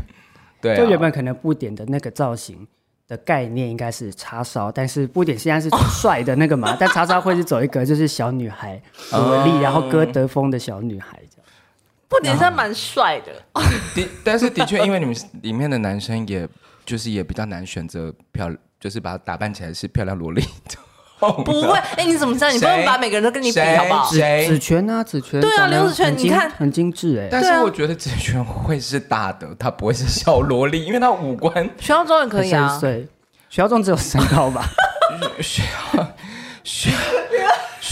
[0.60, 2.66] 对、啊，就原本可能布点的那个造型。
[3.08, 8.78] 的概念应该是叉烧，但是布点现在是帅的那个嘛，哦、但叉烧会是走一个就是小女孩
[9.12, 11.37] 萝莉，然后歌德风的小女孩这样。
[12.08, 13.32] 布点算蛮帅的，
[13.94, 16.48] 的但是的确，因为你们里面的男生也
[16.86, 20.42] 就是也比较难选择漂亮，就是把它打扮起来是漂亮萝莉。
[21.18, 22.50] 不会，哎、欸，你怎么知道？
[22.50, 24.08] 你不能把每个人都跟你比，好不好？
[24.08, 25.40] 子权啊，子权。
[25.40, 27.28] 对啊，刘子权，你看很精致哎、欸。
[27.28, 31.68] 但是我觉得子权会是大的，他不会是小萝莉，因为他五官。
[31.80, 32.78] 徐浩中也可以啊。
[32.80, 33.08] 对，
[33.50, 34.64] 徐浩中只有身高吧？
[35.42, 36.06] 徐浩，
[36.62, 36.90] 徐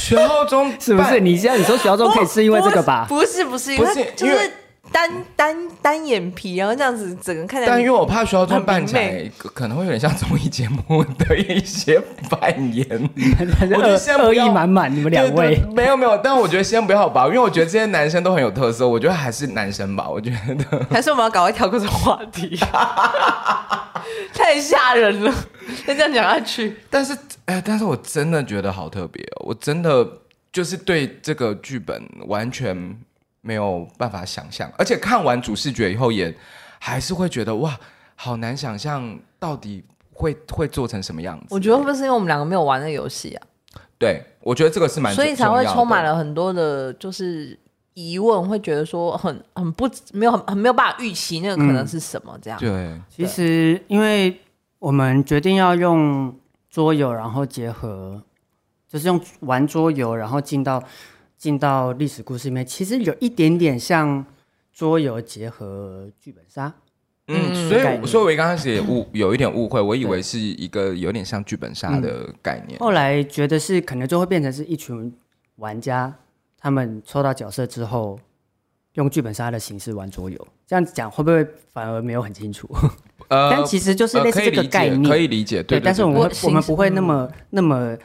[0.09, 1.21] 徐浩中 是不是？
[1.21, 3.07] 你现在你说徐浩中可以是因为这个吧？
[3.09, 4.53] 不是，不是，不是，因为就是。
[4.93, 12.87] 单单单眼皮，然后这样子整个看起来，但因为我怕需要装扮起来，可能会有点像综艺节目的一些扮演。
[13.75, 22.57] 我觉得恶意满满，你们两位没有没有，但我觉得先不要吧，因为我觉得这些男生都很有特色，我觉得还是男生吧，我觉得还是我们要赶快跳过这个话题，
[24.33, 25.35] 太吓人了，
[25.87, 26.77] 再这样讲下去。
[26.89, 30.07] 但是哎，但是我真的觉得好特别哦，我真的
[30.53, 32.97] 就是对这个剧本完全。
[33.43, 36.37] 没有办法想象，而且看完主视觉以后，也
[36.81, 37.79] 还是会觉得哇，
[38.17, 41.47] 好难想象到底会会做成什么样子。
[41.51, 43.47] 我觉得会不会是因为我们两个没有玩那个游戏啊？
[44.01, 47.57] 对，我觉得这个是蛮，所以才会充满了很多的，就是
[47.95, 52.59] 疑问，会觉得说很很不没有很很没有办法预期那个可能是什么这样。
[52.63, 54.37] 嗯、对，其实因为
[54.79, 58.23] 我们决定要用桌游，然后结合，
[58.89, 60.83] 就是用玩桌游，然后进到。
[61.39, 64.25] 进到历史故事里面，其实有一点点像
[64.73, 66.73] 桌游结合剧本杀。
[67.27, 72.81] 嗯，所以所以我刚开始也误 有一点误会，我以为是一个有点像剧本杀的概念。
[72.81, 75.15] 后来觉得是可能就会变成是一群
[75.57, 76.11] 玩家，
[76.57, 78.19] 他们抽到角色之后，
[78.95, 80.49] 用剧本杀的形式玩桌游。
[80.67, 82.67] 这样子讲会不会反而没有很清楚？
[83.29, 85.63] 呃，但其实就是类似这个概念，可以理解。
[85.63, 87.97] 对，但是我们我们不会那么那么。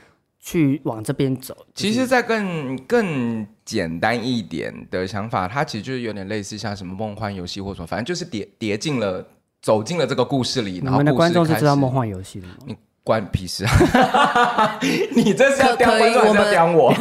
[0.44, 9.24] 去往这边走，其实，在更更简单一点的想法，它其实就是有点类似像什么梦幻游戏或什么，反正就是叠叠进了，
[9.62, 10.80] 走进了这个故事里。
[10.80, 12.56] 然后，我们的观众是知道梦幻游戏的吗？
[13.04, 14.78] 关屁事啊！
[15.16, 16.94] 你这是要刁观众，还是刁我？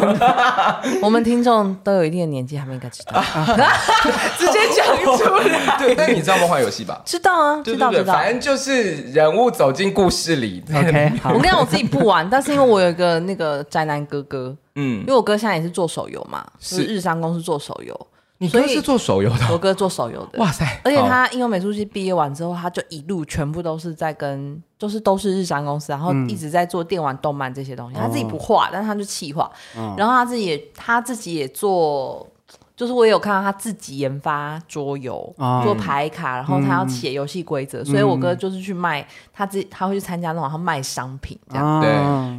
[1.02, 3.22] 我们听众都有一定的年纪，他们应该知道。
[4.38, 5.76] 直接讲出来。
[5.78, 7.02] 对，但你知道梦幻游戏吧？
[7.04, 8.14] 知道啊，知道知道。
[8.14, 10.64] 反正就是人物走进故事里。
[10.74, 18.06] OK，我跟你讲，我自己不玩，但是因为我有一个那个宅男哥哥，嗯，因为我哥现在也是做手游嘛，是日商公司做手游。
[18.42, 20.38] 你哥是做手游的，我哥做手游的。
[20.38, 20.64] 哇塞！
[20.82, 27.96] 而且他应用美术系毕业完之后，他就一路全部都是在跟，就是都是日商公司，然后一直在做电玩、动漫这些东西。
[27.98, 29.50] 他自己不画，但是他就企划。
[29.94, 32.26] 然后他自己也他自己也做，
[32.74, 37.84] 就是我也有看到他自己研发桌游，做牌卡，然后他要写游戏规则。
[37.84, 41.78] 所以我哥就是去卖，他自己他会去参加那种他卖商品这样。
[41.82, 41.90] 对，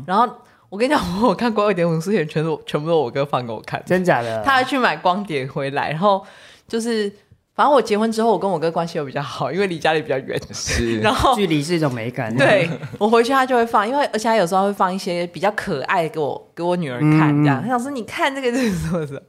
[0.07, 0.27] 然后。
[0.71, 4.41] 我跟你讲，我看过二点五次元，全是全部都我哥放给我看，真假的？
[4.41, 6.25] 他还去买光碟回来，然后
[6.65, 7.11] 就是，
[7.53, 12.33] 反正我结婚之后，我跟我哥关系又比较好，因为离家里比较远，是， 然后距离是一种美感。
[12.37, 19.19] 对，我回去他就会放，因为而且他有时候会放一些比较可爱给我给我女儿看，这样，嗯、他想说你看这个是什么什么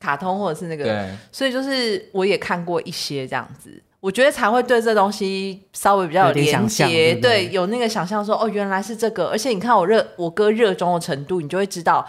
[0.00, 1.10] 卡通或者是那个，对。
[1.30, 3.82] 所以就是我也看过一些这样子。
[4.06, 9.26] 我觉得才会对这东西稍微比较有连接，对，有那个想象说哦，原来是这个。
[9.26, 12.06] 而且你看我热我哥热衷的程度，你就会知道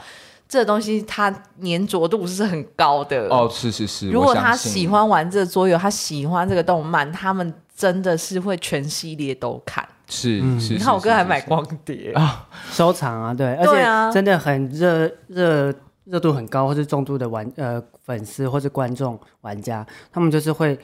[0.48, 1.32] 这个东西它
[1.64, 4.12] 粘着度是很高的哦，是是是。
[4.12, 9.84] 如果他喜欢玩这个桌游，他喜欢这个动漫，他们真的是会全系列都看。
[10.08, 19.84] 是是，你看我哥还买光碟啊，收藏啊，对，而且真的很热热热度很高，或是重度的玩呃粉丝或是观众玩家，
[20.14, 20.78] 他们就是会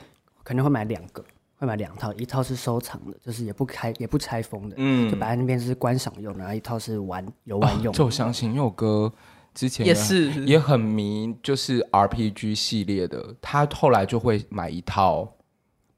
[0.44, 1.24] 可能会买两个，
[1.56, 7.92] 会买两套，一套是收藏的，就是也不开也不拆封的，嗯，就摆在那边是观赏用，然后一套是玩游玩用。
[7.92, 9.12] 就我相信，因为我哥
[9.52, 15.28] 之前也是也很迷，就是 RPG 系列的，他后来就会买一套。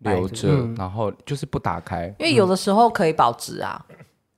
[0.00, 3.96] 留着，嗯、然后就是不打开，因为有的时候可以保值啊，嗯、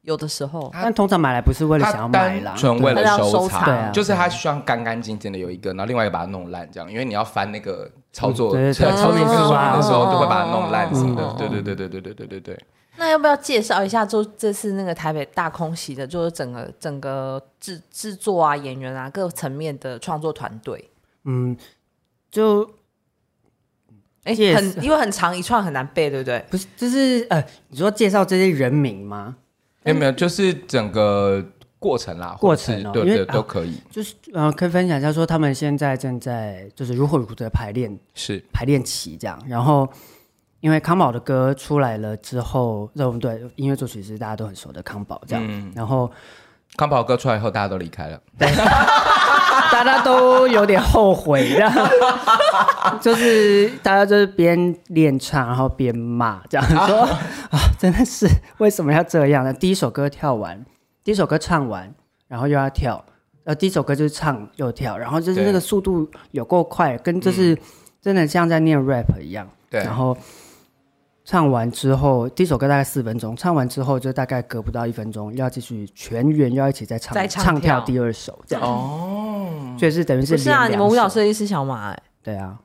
[0.09, 12.65] 有的时候，但通常买来不是为了想要买啦，纯为了收藏，对啊、就是他希望干干净净的有一个，然后另外一个把它弄烂，这样，因为你要翻那个操作，嗯、操作书的时候就会把它弄烂什么的，对对对对对对对对对。
[12.97, 14.07] 那要不要介绍一下？
[14.07, 20.91] 就这次那个台北大空袭的，就是整个整个制制作啊、演员啊各层面的创作团队，
[21.25, 21.55] 嗯，
[22.31, 22.69] 就。
[24.25, 26.45] 哎，很因为很长一串很难背，对不对？
[26.51, 29.37] 不是，就是呃，你说介绍这些人名吗？
[29.89, 31.45] 没有没有，就是整个
[31.79, 33.81] 过程啦，过程对对都可以。
[33.91, 39.41] 就是呃，可以分享一下，说他们现在正在就是如火如荼的排练，是排练期这样。
[39.47, 39.89] 然后
[40.61, 43.41] 因为康宝的歌出来了之后，我们对？
[43.57, 45.73] 音乐作曲是大家都很熟的康宝这样。
[45.75, 46.11] 然后
[46.77, 48.21] 康宝歌出来以后，大家都离开了。
[49.73, 51.73] 大家都有点后悔，这样
[53.01, 57.01] 就是大家就是边练唱，然后边骂，这样说
[57.51, 59.53] 啊，真的是为什么要这样呢？
[59.53, 60.65] 第一首歌跳完，
[61.05, 61.93] 第一首歌唱完，
[62.29, 63.05] 然后又要跳，
[63.45, 67.57] 呃，第一首歌就是唱又跳，然后就是那个速度有够快，跟就是
[68.01, 70.17] 真的像在念 rap 一样，对，然后。
[71.29, 78.65] 唱完之后，第一首歌大概四分钟，唱完之后就大概隔不到一分钟，要继续全员要一起再唱，再唱跳唱第二首这样。
[78.65, 80.39] 哦，所以是等于是。
[80.39, 82.03] 是啊，你们舞蹈设计师小马哎、欸。
[82.23, 82.59] 对啊。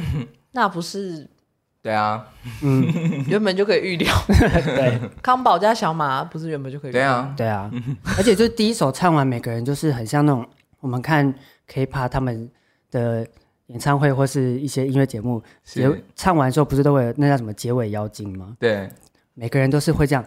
[0.52, 1.26] 那不是。
[1.80, 2.26] 对啊。
[2.62, 2.86] 嗯，
[3.28, 4.14] 原本就可以预料。
[4.28, 5.00] 对。
[5.22, 7.32] 康宝加小马不是原本就可以预料。
[7.34, 7.94] 对啊，对啊。
[8.18, 10.46] 而且就第一首唱完，每个人就是很像那种
[10.80, 11.34] 我们看
[11.66, 12.50] K-pop 他们
[12.90, 13.26] 的。
[13.72, 18.54] 演唱会或是一些音乐节目，结唱完之后不是都会有那叫什么结尾妖精吗？
[18.60, 18.86] 对，
[19.32, 20.22] 每个人都是会这样。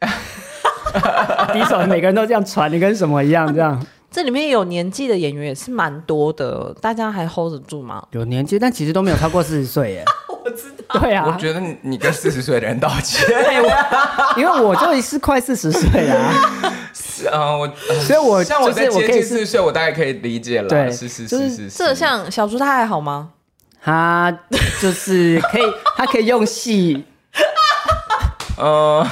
[1.52, 3.52] 第一首每个人都这样传，你跟什么一样？
[3.52, 3.84] 这样。
[4.08, 8.06] 这里面有年纪的演员也是蛮多的，大家还 hold 得住吗？
[8.12, 10.04] 有年纪，但其实都没有超过四十岁耶。
[10.52, 11.00] 我知道。
[11.00, 11.24] 对啊。
[11.26, 13.28] 我觉得你跟四十岁的人道歉。
[14.36, 16.32] 因为我就是快四十岁啊。
[17.32, 17.66] 啊， 我
[18.04, 20.68] 所以，我像我在接近四十岁，我大概可以理解了。
[20.68, 21.68] 对，是是是是。
[21.70, 23.30] 这像小猪，他还好吗？
[23.84, 24.32] 他
[24.80, 25.62] 就是可以，
[25.96, 27.04] 他可以用戏，
[28.58, 29.04] 呃，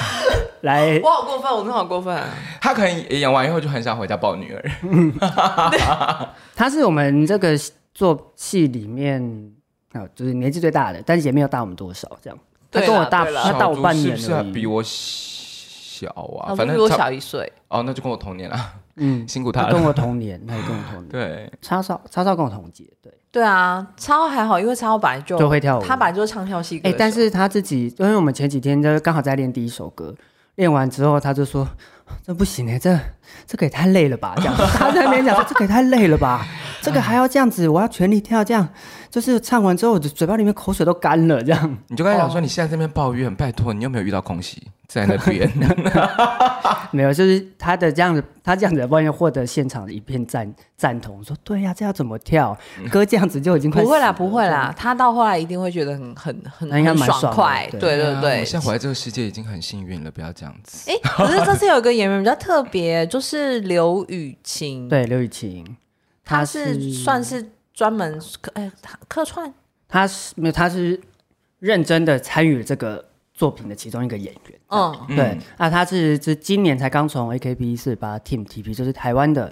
[0.61, 0.99] 来。
[1.03, 2.17] 我好过分，我真的好过分。
[2.61, 4.63] 他可能演完以后就很想回家抱女儿。
[6.55, 7.49] 他是我们这个
[7.93, 9.51] 做戏里面
[9.93, 12.39] 啊，就是年纪最大的，但是也没有大我们多少，这样。
[12.71, 16.07] 他跟我大，他大我半年，是不是比我小
[16.39, 16.55] 啊？
[16.55, 17.51] 反正比我小一岁。
[17.67, 18.57] 哦，那就跟我同年了。
[18.95, 19.71] 嗯，辛苦他了。
[19.73, 21.09] 跟我同年，他也跟我同 年。
[21.09, 22.85] 对，超超超超跟我同届。
[23.01, 26.79] 对对啊，超还好，因为超本来就就会跳舞，他本来就是唱跳戏。
[26.83, 30.15] 哎，但是他自己，因为我们前几天就刚好在练第一首歌，
[30.55, 31.67] 练完之后他就说
[32.23, 32.97] ：“这不行哎，这
[33.45, 36.45] 这个也太累了吧？”这样，他在那边讲说：“这个也太累了吧？
[36.81, 38.67] 这个还要这样子，我要全力跳，这样
[39.11, 45.49] 就是唱完之后，我的嘴巴里面口水都干了。”这样，你就跟他讲说：“你现在这边抱怨，拜托你有没有遇到空袭？”在那边
[46.91, 52.57] 没有，就是他的这样子，他这样子的抱怨获得现场的一片赞赞同，说对呀、啊，这要怎么跳？
[52.91, 58.39] 歌这样子就已经快不会啦，不会啦，他到后来一定会觉得很很很应该蛮爽快，对对对，对、啊。
[58.41, 60.91] 我现在活在这个世界已经很幸运了，不要这样子。
[60.91, 65.77] 哎、欸，可是这次有一个演员比较特别，就是刘雨晴，对，刘雨晴，
[66.25, 68.71] 他是算是专门客哎
[69.07, 69.53] 客串，
[69.87, 70.99] 他是没有，他是
[71.59, 73.09] 认真的参与这个。
[73.33, 79.51] 作品的其中一个演员，嗯，对，那、啊、他是是今年才刚从 AKB 四十八 Team TP，就是台湾的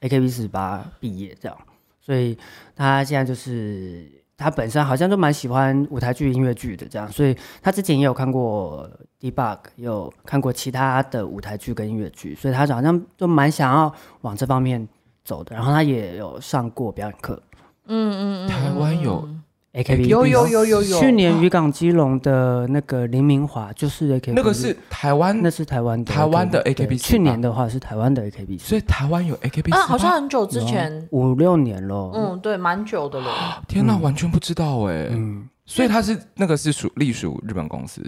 [0.00, 1.56] AKB 四十八毕业这样，
[2.00, 2.36] 所以
[2.74, 14.88] 他现在就是他本身好像都蛮喜欢舞台剧、音乐剧的这样，所以他之前也有看过 Debug，也有看过其他的舞台剧跟音乐剧，所以他好像就蛮想要往这方面
[15.28, 15.54] 走的。
[15.54, 17.40] 然后他也有上过表演课，
[17.86, 19.28] 嗯嗯嗯，台湾有。
[19.72, 26.96] A K B 有有有有有，去年渔港基隆的那个林明华就是 A K B，那个是台湾，那是台湾的台湾的 A K B。
[26.96, 32.10] 去年的话是台湾的 A K B，所以台湾有 A K B 啊，好像很久之前，五六年了。
[32.14, 33.62] 嗯，对，蛮久的了。
[33.68, 35.08] 天哪，完全不知道哎。
[35.10, 38.02] 嗯，所以他是那个是属隶属日本公司，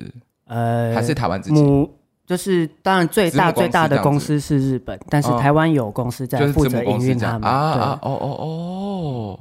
[0.47, 1.62] 呃，还是台湾自己？
[2.31, 7.43] 就是当然最大最大的公司是日本，但是台湾有公司在负责营运他们。
[7.43, 9.41] 啊啊哦哦哦，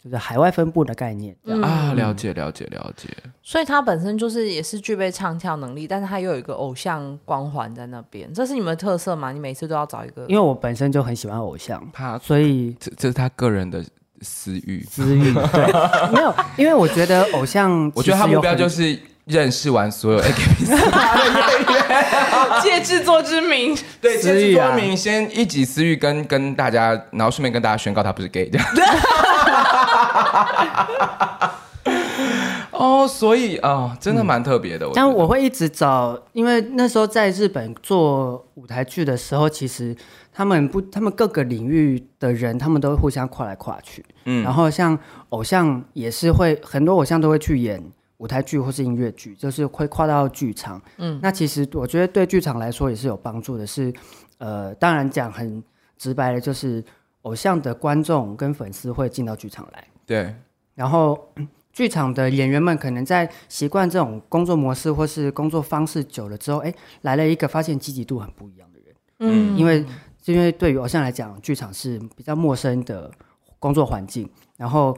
[0.00, 1.34] 就是海外分部的概念
[1.64, 3.08] 啊，了解了解了解。
[3.42, 9.32] 所以他本身就是也是具备唱跳能力，但是他又有一个偶像光环在那边，这是你们的特色吗？
[9.32, 10.24] 你每次都要找一个？
[10.28, 13.84] 因为我本身就很喜欢偶像，他所以这这是他个人的
[14.20, 15.72] 私欲，私欲对，
[16.14, 18.96] 没有，因为我觉得偶像，我觉得他目标就是。
[19.30, 21.32] 认识完所有 AKB 四八的演
[21.88, 28.66] 员，借制作之名，对，借制作之名，先一己私欲跟跟大家，然后顺便跟大家宣告他不是 gay 这样。
[32.72, 34.88] 哦，所以啊、哦，真的蛮特别的。
[34.94, 39.94] 但我会一直找，因为那时候在日本做舞台剧的时候，其实
[40.32, 44.02] 他们不，他们各个领域的人，他们都会互相跨来跨去。
[44.24, 47.82] 嗯，然后像偶像也是会，很多偶像都会去演。
[48.20, 50.80] 舞台剧或是音乐剧，就是会跨到剧场。
[50.98, 53.86] 嗯，那其实我觉得对剧场来说也是有帮助的是。
[53.86, 53.94] 是
[54.40, 55.62] 呃，当然讲很
[55.98, 56.82] 直白的，就是
[57.22, 59.86] 偶像的观众跟粉丝会进到剧场来。
[60.06, 60.34] 对。
[60.74, 61.28] 然后
[61.72, 68.94] 剧场的演员们可能在习惯这种工作模式或是工作方式久了之后，哎，来了一个发现积极度很不一样的人。
[69.18, 69.84] 嗯，因为
[70.24, 73.10] 因为对于偶像来讲，剧场是比较陌生的
[73.58, 74.96] 工作环境，然后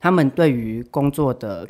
[0.00, 1.66] 他们对于工作的。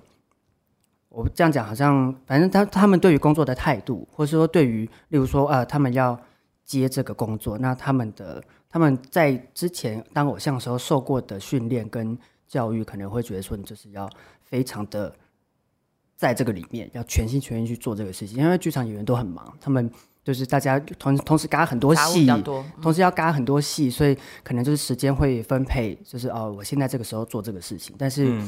[1.11, 6.17] 我这样讲好像，反正他他们对于工作的态度，或者说对于，例如说，呃，他们要
[6.65, 14.09] 接这个工作，那他们的他们在之前当偶像的时候受过的训练跟教育，可能会觉得说，你就是要
[14.41, 15.13] 非常的
[16.17, 18.39] 在这个里面，要全心全意去做这个事情。
[18.39, 19.91] 因为剧场演员都很忙，他们
[20.23, 22.25] 就是大家同同时嘎很多戏，
[22.81, 27.97] 同时要嘎很多戏，所以可能就是时间会分配，就是哦，我现在这个时候做这个事情。
[27.99, 28.41] 但是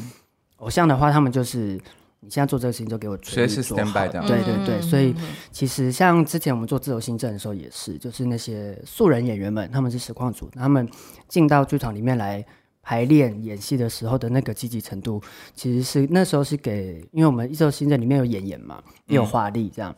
[0.58, 1.76] 偶像的话，他们就是。
[2.24, 4.24] 你现在做这个事情就给我随时 stand by 这样。
[4.24, 5.12] 对对对，所以
[5.50, 10.88] 其实像之前我们做自由新政的时候也是，就是那些素人演员们，他们是实况组，他们
[11.26, 12.44] 进到剧场里面来
[12.80, 15.20] 排练演戏的时候的那个积极程度，
[15.52, 19.92] 其实是那时候是给，因为我们自由新政里面有演员嘛，也有华丽这样，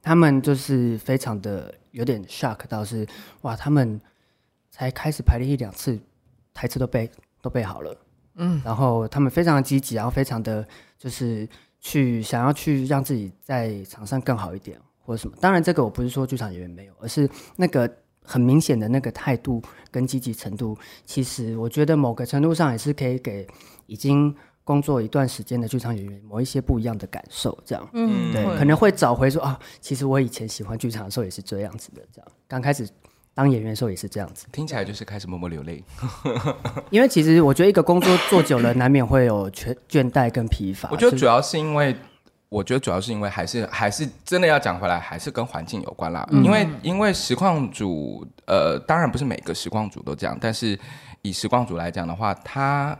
[0.00, 3.04] 他们就是非常的有点 shock 到是
[3.40, 4.00] 哇，他们
[4.70, 5.98] 才开始排练一两次，
[6.54, 7.10] 台词都背
[7.42, 7.96] 都背好了。
[8.36, 10.66] 嗯，然后他们非常积极，然后非常的
[11.00, 11.48] 就是
[11.80, 15.34] 去想要去让自己在场上更好一点，或者什么。
[15.40, 17.26] 当然，这个我不是说剧场演员没有，而是
[17.56, 17.90] 那个
[18.22, 20.76] 很明显的那个态度跟积极程度，
[21.06, 23.48] 其实我觉得某个程度上也是可以给
[23.86, 27.58] 已经工作一段时间的剧场演员某一些不一样的感受。
[27.64, 32.86] 这样，嗯，对，可能会找回说啊，其实我以前喜欢剧场的时候也是这样子的，这样刚开始。
[33.34, 35.82] 当演员的时候也是这样子，听起来就是开始默默流泪。
[36.90, 40.88] 因为其实我觉得一个工作做久了，难免会有倦倦怠跟疲乏。
[40.90, 41.96] 我觉得主要是因为，
[42.48, 46.26] 我觉得主要是因为还是还是真的要讲回来，还是跟环境有关啦。
[46.32, 50.78] 嗯、因为因为实况组，呃，当然不是每个实况组都这样，但是
[51.22, 52.98] 以实况组来讲的话，他。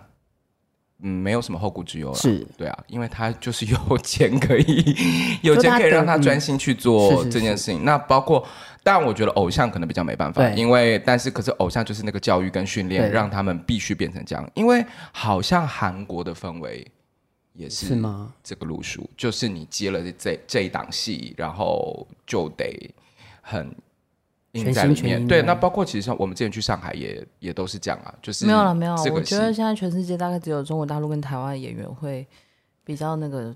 [1.03, 2.15] 嗯，没有什么后顾之忧了。
[2.15, 4.97] 是，对啊，因为他就是有钱可以，
[5.43, 7.85] 有钱可以让他专心去做这件事情。
[7.85, 8.47] 那包括，
[8.83, 14.51] 当然我觉得偶像可能比较没办法，因为但是可是偶像就是那个教育跟训练，让他们必须变成这样。
[14.55, 16.87] 因为好像韩国的氛围
[17.55, 18.33] 也是，是吗？
[18.43, 22.91] 这个路数就是你接了这这一档戏，然后就得
[23.41, 23.75] 很。
[24.53, 28.95] 全心全意对，那包括其实像我们之前去上海也也都是这样啊，就是没有了没有。
[29.13, 32.27] 我觉得现在全世界大概只有中国大陆跟台湾的演员会
[32.85, 33.55] 比较那个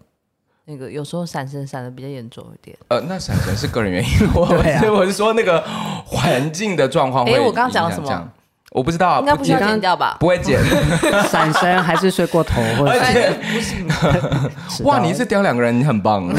[0.66, 2.76] 那个，有时候闪神闪的比较严重一点。
[2.88, 4.47] 呃，那闪神是个人原因，我
[4.80, 5.61] 是我是说那个
[6.07, 7.24] 环境的状况。
[7.26, 8.32] 哎，我刚刚讲了什么？
[8.74, 10.16] 我不知道，应该不需要剪掉吧？
[10.18, 10.60] 不会剪。
[11.30, 14.82] 闪身还是睡过头，或者不是？
[14.82, 16.26] 哇，你一次叼两个人，你很棒。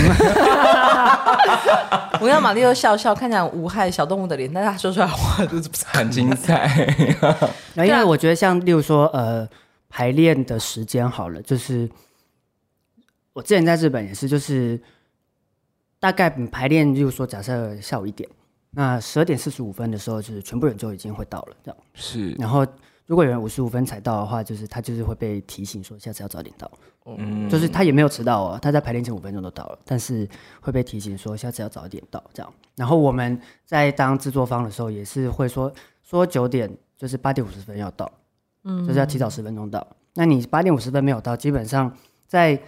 [2.19, 6.69] 我跟玛丽又笑笑，看起来无害小动物的脸，但是他说出来话就是很精彩。
[7.75, 9.47] 因为我觉得像例如说，呃，
[9.87, 11.89] 排练的时间好了，就是
[13.31, 14.77] 我之前在日本也是，就是
[16.01, 18.29] 大概排练，例如说假设下午一点。
[18.75, 22.31] 那十二点四十五分的时候，就是全部人就已经会到了，这样是。
[22.33, 22.65] 然后
[23.05, 26.69] 如果有人五十五分才到的话，就是他就是会被提醒说下次要早点到。
[27.05, 30.27] 嗯，就是他也没有迟到哦，他在排练前五分钟都到了，但是
[30.59, 32.51] 会被提醒说下次要早一点到，这样。
[32.75, 35.71] 然后我们在当制作方的时候，也是会说
[36.01, 36.67] 说九点，
[36.97, 38.11] 就是八点五十分要到，
[38.63, 39.85] 嗯，就是要提早十分钟到。
[40.15, 41.95] 那你八点五十分没有到，基本上
[42.27, 42.59] 在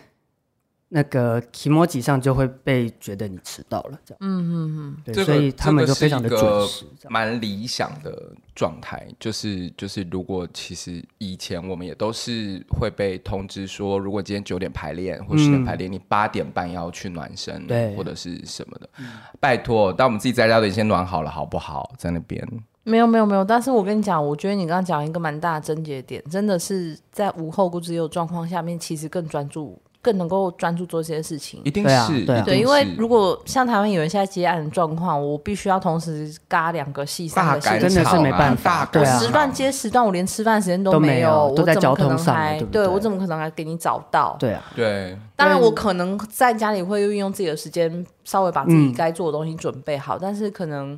[0.89, 4.17] 那个 kimoji 上就会被觉得你迟到了，这样。
[4.21, 9.05] 嗯嗯嗯，对，这个、所以他们就非常的准时，蛮理想的状态。
[9.19, 19.07] 就是就是，如果其实以前我们也都是会被通知说，如果今天九点排练或十点排练，嗯、你八点半要去暖身，对，或者是什么的，嗯、
[19.41, 21.91] 拜托，当我们自己在家都已经暖好了，好不好？
[21.97, 22.41] 在那边。
[22.85, 29.77] 没有没有没有，但是我跟你讲，我觉得你刚刚讲一个蛮大的症结点，真的是在无后顾之忧状况下面，其实更专注。
[30.01, 38.87] 更能够专注做这些事情，一定是对，对，因为如果像台湾有人现在接案的状况，我必须要同时嘎两个戏，三个戏，真的是没办法。
[38.91, 42.35] 对啊，时段接时段，我连吃饭时间都没有，都在交通上，
[42.71, 44.35] 对，我怎么可能还给你找到？
[44.39, 45.17] 对啊，对。
[45.35, 50.97] 当然，我可能在家里会运用自己的时间，稍微把自己该做的东西准备好，但是可能。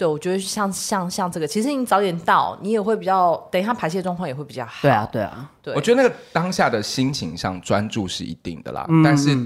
[0.00, 4.78] 对，我觉得像像像这个，其实你早点到，你也会比较，等一下排泄状况也会比较好。
[4.80, 5.74] 对啊，对啊，对。
[5.74, 9.38] 我觉得那个当下的心情上专注是一定的啦，嗯、但是。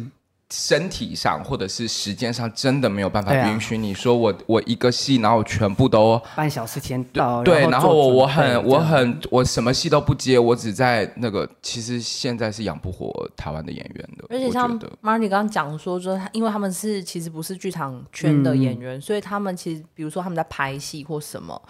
[0.55, 14.25] 身体上或者是时间上，真的没有办法允许你说我我一个戏，然后全部都半小时前到，对，然后我我很我很我什么戏都不接，我只在那个，其实现在是养不活台湾的演员的。
[14.31, 21.61] 而且像 Marnie 刚刚讲说，说因为他们是其实不是剧场圈的演员，所以他们其实比如说他们在拍戏或什么，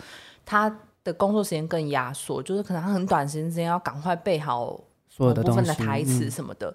[0.44, 0.70] 他
[1.02, 4.78] 的工作时间更压缩，就是可能他很短时间之间要赶快备好
[5.14, 6.74] 所有的部分的台词什么的。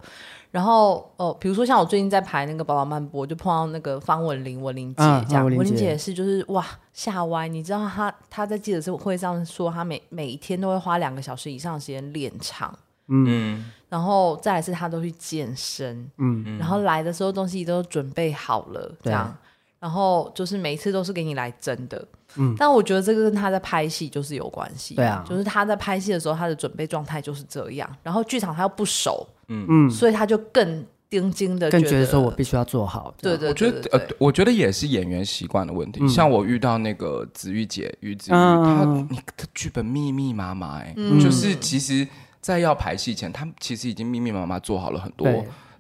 [0.52, 5.46] 然后哦，比如说像我最近在排那个《宝宝漫播》，就碰到那个方文琳、文琳姐这样。
[5.46, 5.98] 文琳姐。
[5.98, 12.74] 是就是哇吓歪，你知道她她在记者会上说，她每每一天都会花两个小时以上的时间练唱，
[13.10, 19.36] 嗯，然后再来是她都去健身，嗯，然后来的时候东西都准备好了，这样，
[19.80, 29.28] 然后就是每一次都是给你来真的，嗯，但我觉得这个跟他在拍戏就是有关系，对啊，就是他在拍戏的时候，他的准备状态就是这样，然后剧场他又不熟。
[29.52, 33.12] 嗯嗯，所以他就更盯紧的，更觉得说我必须要做好。
[33.20, 36.08] 对对，我觉得呃，我觉得也是演员习惯的问题。
[36.08, 42.08] 像我遇到那个子玉姐，于子玉，她你的剧本密密麻麻，哎，就是其实，
[42.40, 45.28] 在要排戏前，他们其实已经密密麻麻做好了很多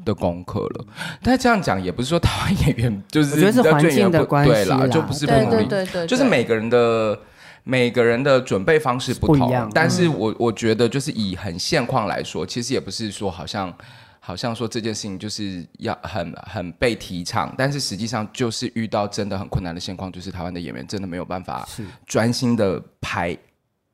[0.04, 0.86] 的功课了。
[1.22, 5.68] 但这样讲，也不是说台湾演员 就是我觉得是环境的关系啦，就不是不努力，
[6.08, 7.20] 就是每个人的。
[7.66, 13.72] 每个人的准备方式不同，不但是我我觉得就是以很现况来说，其实也不是说好像
[14.20, 21.68] 好像说这件事情就是要很很被提倡，但是实际上就是遇到真的很困难的现况，就是台湾的演员真的没有办法
[22.08, 23.38] 专心的拍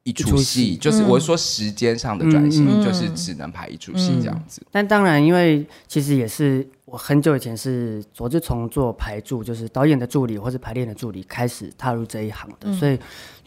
[0.05, 4.61] 一出戏，就是我是说时间上的转型，嗯、就是只能排一出戏这样子。
[4.61, 6.65] 嗯、但当然，因为其实也是。
[6.85, 12.97] 我很久以前是我就从做排助，就是导演的助理或是排练的助理开始踏入这一行的，嗯、所以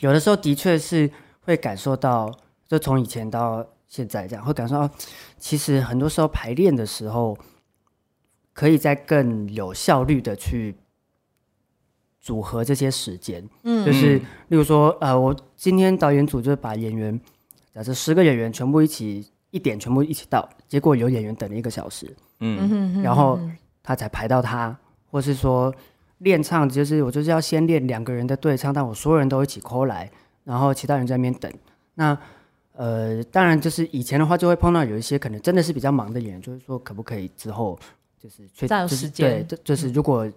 [0.01, 1.09] 有的时候的确是
[1.43, 2.29] 会感受到，
[2.67, 4.91] 就从以前到现在这样，会感受到
[5.39, 7.39] 其实很多时候排练的时候，
[8.53, 10.75] 可以在更有效率的去
[12.29, 14.19] 组合这些时间，嗯，就是
[14.49, 17.19] 例如说，呃，我今天导演组就是把演员，
[17.73, 22.15] 假设十个演员全部一起一点全部一起到，结果有演员等了一个小时。
[22.41, 23.41] 嗯，然后
[23.83, 24.77] 他才排到他，
[25.11, 25.75] 或是说
[26.19, 30.11] 练唱，就是我就是要先练两个人的对唱，但我所有人都一起 call 来，
[30.45, 31.51] 然后其他人在那边等。
[31.95, 32.15] 那
[32.75, 37.79] 呃，当然就是以前的话，就会碰到有一些可能真的是比较忙的演员，就是说可不可以之后
[38.23, 40.31] 就是再有时间，对，就是如果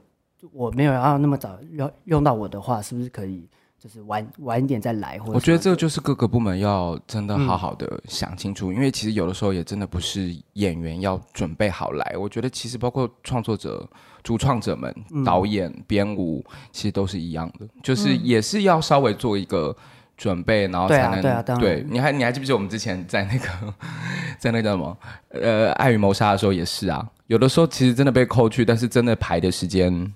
[0.51, 3.47] 我没有要那么早要用到我的话，是不是可以？
[3.79, 12.15] 就是晚晚一点再来，或者我觉得这个就是各个部门要真的好好的想清楚，嗯、因为其实有的时候也真的不是演员要准备好来。
[12.15, 13.89] 我觉得其实包括创作者、
[14.21, 19.75] 主创者们、嗯、导演、编舞，其实都是一样的，就是也是要稍微做一个
[20.15, 21.83] 准备，然后才能对啊，对啊，对。
[21.89, 23.73] 你还你还记不记得我们之前在那个
[24.37, 24.95] 在那个什么
[25.29, 30.13] 呃爱与谋杀的时候也是啊，有的时候其实真的被扣去，但是真的排的时间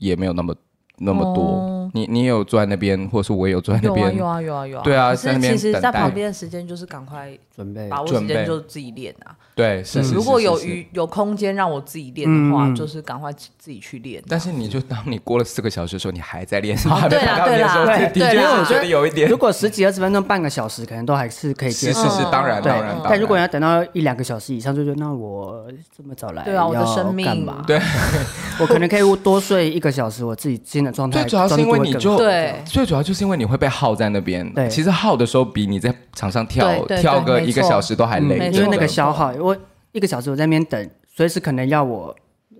[0.00, 0.52] 也没有那么
[0.98, 1.44] 那么多。
[1.44, 4.82] 哦你你也有坐在那边，或者是我也有坐在那边，有啊有啊有啊。
[4.84, 9.34] 对啊，在那边其实，在旁边的时间就是赶快准备，把握时间就自己练啊。
[9.60, 10.14] 对，是是。
[10.14, 14.22] 如果有余有空间让我自己练的话，就是赶快自己去练。
[14.28, 16.76] 但是你就当你过了四个小时的时候，你还在练，
[17.10, 19.28] 对啊对啊，对，的确我觉得有一点。
[19.28, 22.02] 如果十几二十分钟、半个小时，可能都还是可以接受。
[22.04, 22.96] 是是是，当然当然。
[23.04, 27.62] 但如果要等到一两个小时以上，就觉得那我这么早来，对啊，我的生命干嘛？
[27.66, 27.78] 对，
[28.58, 31.20] 我可能可以多睡一个小时，我自己新的状态。
[31.20, 32.54] 最主要是因为你就对。
[32.64, 39.32] 最主要就是因为你会被耗在那边，对，其实耗的时候比你在场上跳跳个一个小时都还累，因为那个消耗。
[39.40, 39.49] 我
[39.92, 42.14] 一个小时我在那边等，随时可能要我，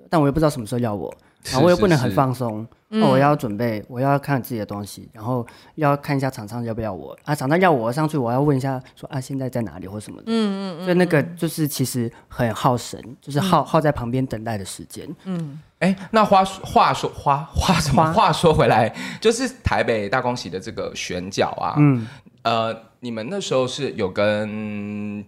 [0.08, 1.14] 但我又不知道什么时候要我，
[1.44, 7.16] 然后我又不能很放松，我要准备，我要看自己的东西，然后要看一下厂商要不要我。
[7.24, 10.24] 啊，厂商要我上去，我要问一下说啊，现在在哪里或什么的。
[10.26, 15.08] 嗯嗯，所以那个就是其实很耗神，就是耗、嗯、耗在旁边等待的时间。
[15.24, 18.12] 嗯，哎，那话话说话话什么？
[18.12, 18.32] 话。
[18.32, 22.06] 说回来，就是台北大空袭的这个选角啊，嗯，
[22.42, 25.24] 呃，你们那时候是有跟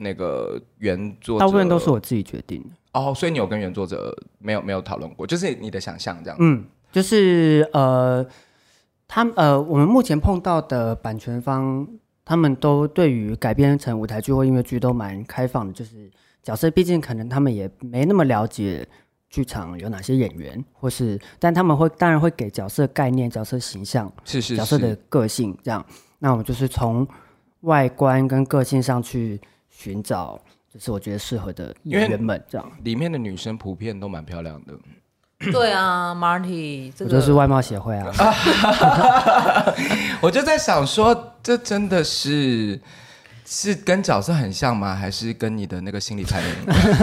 [0.00, 2.70] 那个原作者，大部分都是我自己决定的。
[2.92, 6.44] 哦，所以你有跟原作者没有没有讨论过，就是你的想象这样子。
[6.44, 8.26] 嗯，就是呃，
[9.06, 11.86] 他呃，我们目前碰到的版权方，
[12.24, 15.72] 他们都对于改编成舞台剧或音乐剧都蛮开放的。
[15.72, 16.10] 就是
[16.42, 18.86] 角色，毕竟可能他们也没那么了解
[19.28, 25.84] 剧场有哪些演员，或是，但他们会当然会给角色概念、角色形象，是是是，角色的个性这样。
[26.18, 27.06] 那我们就是从
[27.60, 29.40] 外观跟个性上去
[29.80, 30.38] 寻找。
[30.72, 34.72] 就是我觉得适合的演员们这样，里面的女生普遍都蛮漂亮的。
[35.50, 38.06] 对啊，Marty， 这个就是外貌协会啊。
[40.22, 42.78] 我就在想说，这真的是
[43.44, 44.94] 是跟角色很像吗？
[44.94, 46.52] 还是跟你的那个心理排名？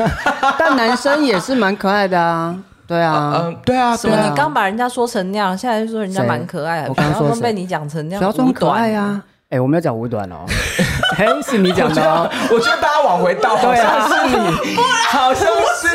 [0.57, 2.57] 但男生也是蛮可爱的啊。
[2.87, 3.97] 对啊，嗯，对啊。
[3.97, 4.15] 什么？
[4.29, 6.87] 你刚把人家说成那样，现在说人家蛮可爱的。
[6.87, 9.21] 我刚刚说被你讲成那样，不要装可爱啊。
[9.49, 10.45] 哎，我没有讲五短哦。
[11.17, 12.29] 哎，是你讲的哦。
[12.51, 14.75] 我觉得大家往回倒，好像是你，
[15.09, 15.47] 好像
[15.81, 15.87] 是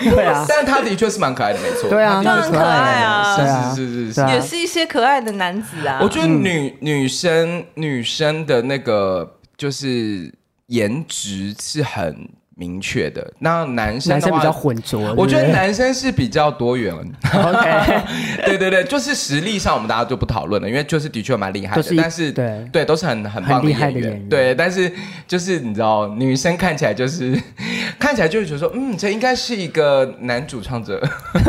[0.00, 0.10] 你。
[0.10, 1.88] 对啊，但他的确是蛮可爱的，没错。
[1.88, 5.98] 对啊，他很可爱啊，是啊，是是是，也是一些可爱的男子啊。
[6.02, 10.32] 我觉得女女生女生的那个就是
[10.66, 12.28] 颜值是很。
[12.58, 16.92] 明确的，那男生男生比较混浊，我觉得男生是比较多元。
[17.32, 18.02] OK，
[18.44, 24.92] 对对对，就是实力上我们大家就不讨论了，因为就是的确蛮厉害的，但是对对都是很很棒的演员，对，但是
[25.28, 27.40] 就是你知道，女生看起来就是
[27.96, 31.00] 看起来就是觉得说，嗯，这应该是一个男主唱者。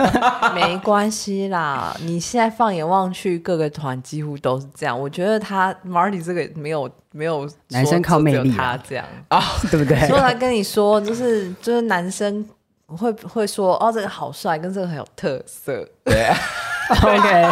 [0.53, 4.99] 没关系啦，你现在放眼望去，各个团几乎都是这样。
[4.99, 6.87] 我觉得他 Marty 这个没有。
[7.11, 9.41] 没有男生靠魅力，他这样啊，
[9.71, 10.07] 对不对？
[10.07, 12.47] 所以他跟你说，就是就是男生
[12.85, 16.31] 会会说，哦，这个好帅，跟这个很有特色，对，
[17.01, 17.49] OK，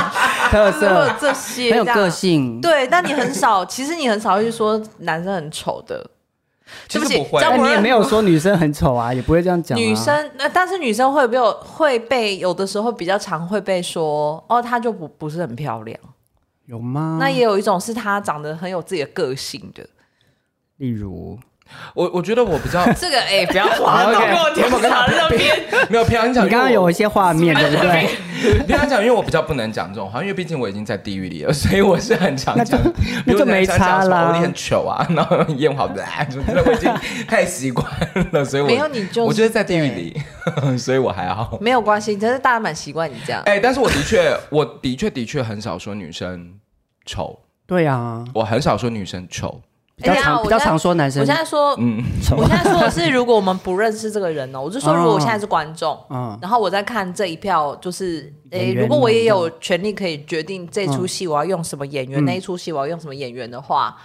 [0.51, 2.87] 特色这些很有个性，对。
[2.87, 6.07] 但你很少，其实你很少会去说男生很丑的，
[6.87, 9.77] 对不起，但你也没有说女生很丑啊，也不会这样讲。
[9.77, 15.99] 女生，那但是女生会不会会被有的时候比较常会被说，哦，她就不不是很漂亮。
[16.67, 17.17] 有吗？
[17.19, 19.89] 那也有一种是他长得很有自己的个性的，
[20.77, 21.39] 例如
[21.93, 25.55] 我，我觉得我比较 这个哎，不要滑到给我听，我跟他那边
[25.89, 28.09] 没有平常讲，你刚刚有一些画面， 对不对？
[28.67, 32.79] 平常讲，因为我比较不能讲这种话，因为毕竟我已经在地狱里了，所以我是很常讲，
[33.25, 34.29] 那就没差了。
[34.29, 36.05] 我很糗啊，然后烟好的，
[36.65, 36.93] 我已经
[37.27, 37.85] 太习惯
[38.31, 40.21] 了，所以我没有你就我觉得在地狱里，
[40.77, 43.41] 所以我还好，没有关系，只是大家蛮习惯你这样。
[43.45, 46.53] 哎，但是我的确，我的确的确很少说女生。
[47.09, 49.61] 丑，对呀，我很少说女生丑，
[49.97, 51.21] 比较常比较常说男生。
[51.21, 52.03] 我现在说，嗯，
[52.37, 63.97] 我现在说的是，如果我们不认识这个人呢，我就说，如果我现在是观众，嗯，然后我在看这一票，就是，诶，如果我也有权利可以决定这出戏我要用什么演员，那一出戏我要用什么演员的话，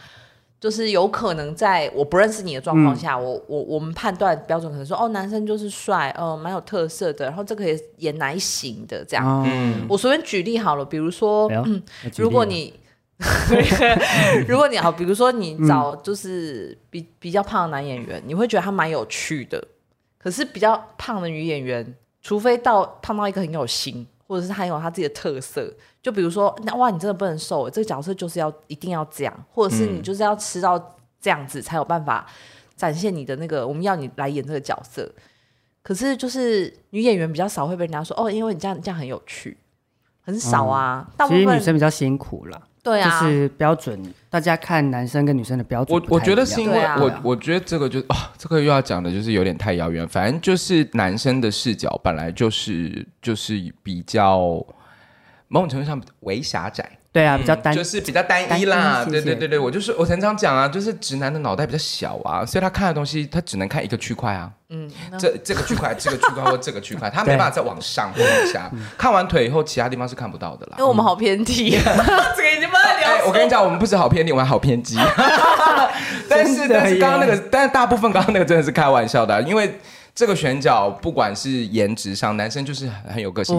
[0.59, 9.45] 就是有可能在我不认识你的状况下，我我我们判断标准可能说，哦，男生就是帅，嗯，蛮有特色的，然后这个也演哪一型的这样。
[9.47, 11.83] 嗯，我随便举例好了，比如说，嗯，
[12.17, 12.73] 如果你。
[14.49, 19.63] 如果你好，比如说你找就是比比较胖的男演员，你会觉得他蛮有趣的。
[20.19, 32.25] 可是比较胖的女演员，除非到胖到一个很有型，或者是他有他自己的特色，就比如说那哇，你真的不能瘦，这个角色就是要一定要这样，或者是你就是要吃到这样子才有办法
[32.77, 35.11] 展现你的那个，我们要你来演这个角色。
[35.83, 39.57] 可是就是女演员比较少会被人家说哦，因为你这样这样很有趣，
[40.21, 41.11] 很少啊。
[41.17, 42.63] 大部分其实女生比较辛苦了。
[42.83, 45.97] 对啊，就是标准，大家看男生跟女生的标准。
[45.97, 50.07] 我我觉得是因为我，我觉得这个就啊，这个又要讲的就是有点太遥远。
[50.09, 54.39] 反正就是男生的视角本来就是就是比较
[55.47, 56.99] 某种程度上为狭窄。
[57.13, 59.05] 对啊，比较单，就是比较单一啦。
[59.05, 64.51] 对对对对，我就是我常常讲啊，就是直男的脑袋比较小啊，所以他看的东西他只能看一个区块啊。
[64.71, 68.71] 嗯，这这个区块、 这个区块或这个区块，他没办法再往上或往下。
[68.97, 70.77] 看完腿以后，其他地方是看不到的啦。
[70.79, 73.09] 因为我们好偏题，这个已经不能聊。
[73.13, 74.97] 哎，我跟你讲，我们不止好偏题，我们还好偏激。
[76.31, 79.79] 但是但是刚刚那个，但是大部分刚刚那个真的是开玩笑的，因为
[80.15, 83.55] 这个选角不管是颜值上，男生就是很有个性。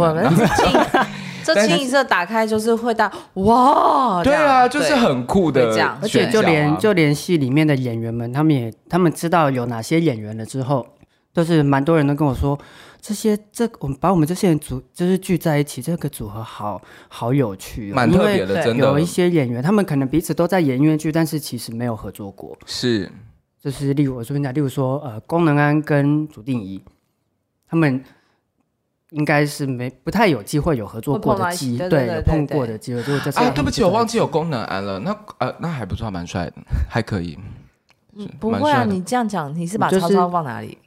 [1.43, 10.85] 这清一色打开就是会到哇，对啊，就是很酷的，而且就连就连戏里面的演员们，他们也他们知道有哪些演员了之后，
[11.33, 12.57] 都是蛮多人都跟我说，
[13.01, 18.85] 这些这我们把我们这些人组就是聚在一起，这个组合好好有趣，哦，蛮特别的，真的。
[18.85, 22.57] 有一些演员，他们可能彼此都在演音乐剧，但是其实没有合作过。
[22.65, 23.11] 是，
[23.61, 26.81] 就是例如我说跟你讲，例如说呃，功能安跟祖定仪，
[27.67, 28.03] 他们
[29.13, 33.01] 应该是没不太有机会有合作过的机，对，对，有碰过的机会。
[33.03, 34.99] 就啊，对不起，我忘记有功能安了。
[34.99, 36.53] 那呃，那还不错，蛮帅的，
[36.89, 37.37] 还可以。
[38.39, 40.77] 不会啊，你这样讲，你是把超超放哪里？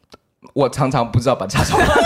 [0.53, 2.01] 我常常不知道把超超放哪里。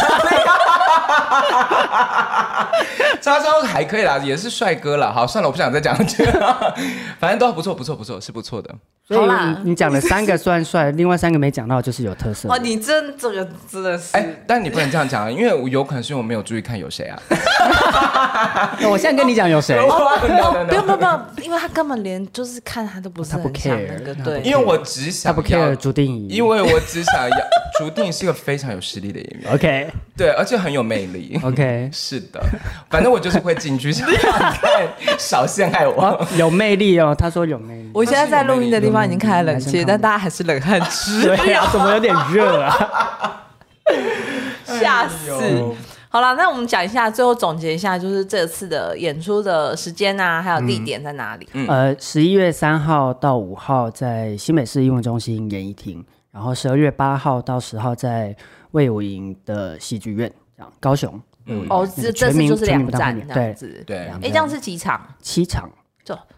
[3.20, 5.12] 超超还可以啦，也是帅哥啦。
[5.12, 6.74] 好，算了，我不想再讲这个，
[7.20, 8.74] 反正都不错，不错，不错，是不错的。
[9.10, 9.30] 所以
[9.64, 12.48] 你讲了三个算帅，另外三个没讲到，就是有特色。
[12.48, 14.16] 哦，你真这个真的是。
[14.16, 17.20] 哎，但你不能这样讲啊，因为我有可能是因为我没有注意看有谁啊。
[18.88, 19.74] 我现在跟你讲有谁？
[19.82, 24.40] 不用不用不用，因为他根本连就是看他都不是，他不 care 那个对。
[24.42, 27.36] 因为我只想他不 care 朱定仪，因为我只想要
[27.80, 29.50] 朱定仪是一个非常有实力的演员。
[29.52, 31.36] OK，对，而且很有魅力。
[31.42, 32.40] OK，是的，
[32.88, 34.88] 反正我就是会进去想看，
[35.18, 36.24] 少陷害我。
[36.36, 37.90] 有魅力哦，他说有魅力。
[37.92, 39.84] 我现在在录音的地方已经开了冷气。
[39.84, 43.46] 但大家还是冷汗直流， 对呀、啊， 怎么有点热啊？
[44.64, 45.30] 吓死！
[45.32, 45.76] 哎、
[46.08, 51.48] 好了，那我们讲一下，最后总结一下，就是这次的演出的时间啊，还有地点在哪里？
[51.52, 58.34] 嗯、呃，十一月三号到五号在新北市艺文中心演艺厅，然后十二月八号到十号在
[58.70, 61.20] 魏武营的戏剧院，这样高雄。
[61.46, 65.00] 嗯、哦，这这次就是两站这样子，对，哎，这样是几场？
[65.20, 65.68] 七场。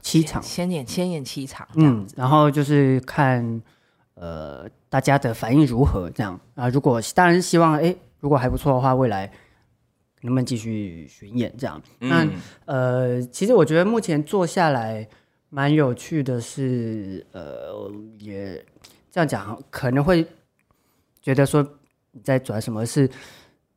[0.01, 3.63] 七场，先演先演七场，嗯，然后就是看，
[4.15, 6.69] 呃，大家的反应如何这样啊？
[6.69, 9.31] 如果当然是希望，哎，如果还不错的话，未来
[10.23, 11.81] 能不能继续巡演这样？
[12.01, 15.09] 嗯、那呃，其实我觉得目前做下来
[15.49, 18.65] 蛮有趣的是，呃，也
[19.11, 20.27] 这样讲可能会
[21.21, 21.67] 觉得说
[22.13, 22.85] 你在转什么？
[22.85, 23.09] 是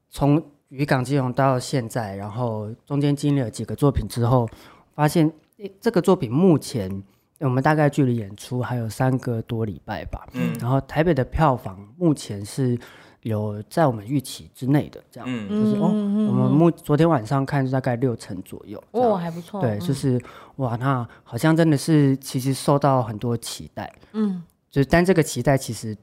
[0.09, 4.47] 从渔港金融到现在，然后中间经历了几个作品之后，
[4.93, 5.31] 发现。
[5.79, 7.03] 这个作品目前
[7.39, 12.77] 我们大概距离演出还有三个多礼拜吧，嗯，然后台北的票房目前是
[13.21, 20.21] 有在我们预期之内的，这样，嗯，就是哦，我们目昨天晚上看大概六成左右，哦，还不错，对，就是
[20.57, 25.95] 哇，那好像真的是其实受到很多期待，嗯，就是但这个期待其实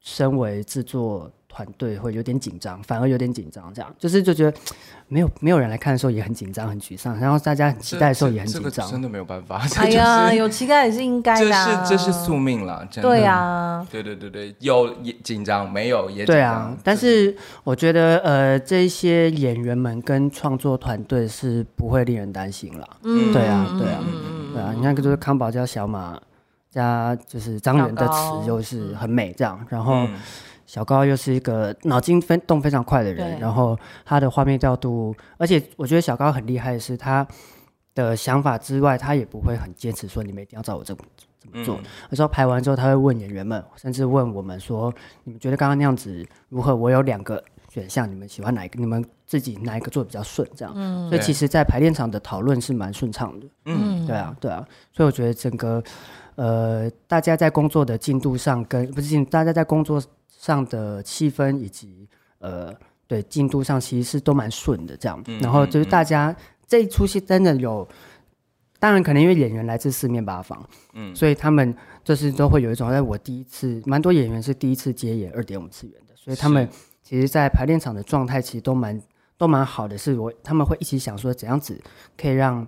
[0.00, 1.30] 身为制作。
[1.56, 4.58] 团队会有点紧张，反而有点紧张，这样就是就觉得
[5.08, 9.62] 没有没有人来看的时候也很紧张、很沮丧，然后大家很期待的时候也很紧张，这个、真的没有办法。
[9.80, 13.08] 哎呀，有期待也是应该的、啊，这是这是宿命了，真的。
[13.08, 16.36] 对啊，对对对对，有也紧张，没有也紧张。
[16.36, 17.34] 对啊，但是
[17.64, 22.86] 我觉得呃，这些演员们跟创作团队是不会令人担心了。
[23.02, 26.20] 嗯，对啊，对啊，嗯、对啊，你看，就是康宝加小马
[26.70, 30.06] 加就是张元的词就是很美，这样，然后。
[30.66, 37.24] 嗯小高又是一个脑筋分动非常快的人，然后他的画面调度，而且我觉得小高很厉害的是他
[37.94, 41.00] 的想法之外，他也不会很坚持说你们一定要照我这么
[41.40, 41.78] 这么做。
[42.10, 44.92] 有时候排完之后，他会问演员们，甚至问我们说
[45.22, 46.74] ：“你们觉得刚刚那样子如何？
[46.74, 48.80] 我有两个选项，你们喜欢哪一个？
[48.80, 53.46] 你们自己哪一个做比较顺？”这样，嗯、所以其实，在排练场的讨论是蛮顺畅的。
[53.66, 55.80] 嗯，对啊，对啊，所以我觉得整个
[56.34, 60.02] 呃，大家在工作的进度上跟，跟不是进，大家在工作。
[60.46, 62.72] 上的气氛以及呃，
[63.08, 66.36] 对进度上其实是都蛮顺的这样，嗯、然后就是大家、嗯、
[66.68, 67.86] 这一出戏真的有，
[68.78, 70.56] 当然可能因为演员来自四面八方，
[70.92, 71.74] 嗯，所以他们
[72.04, 76.68] 就是都会有一种，在我第一次，蛮多演员是第一次接演二点五次元的，所以他们
[77.02, 79.02] 其实，在排练场的状态其实都蛮
[79.36, 81.76] 都蛮好的，是我他们会一起想说怎样子
[82.16, 82.64] 可以让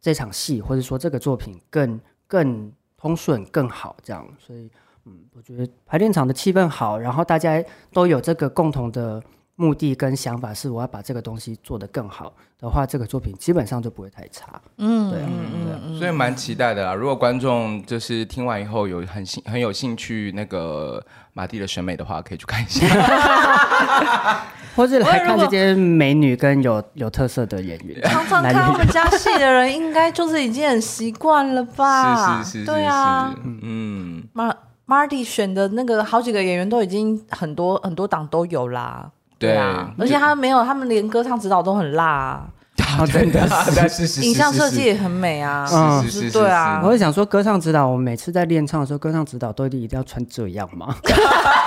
[0.00, 4.68] 这场戏或者说这个作品更更通顺更好这样，所以。
[5.06, 9.22] 嗯，我觉得排练场的气氛好，然后大家都有这个共同的
[9.54, 14.60] 目的跟想法，是我要把这个东西做得更好的话，这个作品基本上就不会太差。
[14.78, 16.92] 嗯，对啊，嗯对，所以蛮期待的啦。
[16.92, 21.00] 如果观众就是听完以后有很兴很有兴趣那个
[21.32, 22.86] 马蒂的审美的话，可以去看一下，
[24.74, 28.02] 或者来看这些美女跟有有特色的演员。
[28.02, 32.42] 常常看我们家戏的人，应该就是已经很习惯了吧？
[32.44, 33.32] 是是是，对啊，
[33.62, 34.52] 嗯，马。
[34.86, 42.46] Marty 选的那个好几个演员都已经很多很多档都有啦，对啊，而且他没有，他们连歌唱指导都很辣。
[42.98, 43.40] 啊，真的，
[44.22, 45.66] 影像设计也很美啊，
[46.02, 46.80] 是是是，对啊。
[46.82, 50.94] 我会想说，歌唱指导，我们每次在练唱的时候，歌唱指导都一定一定要穿这样吗？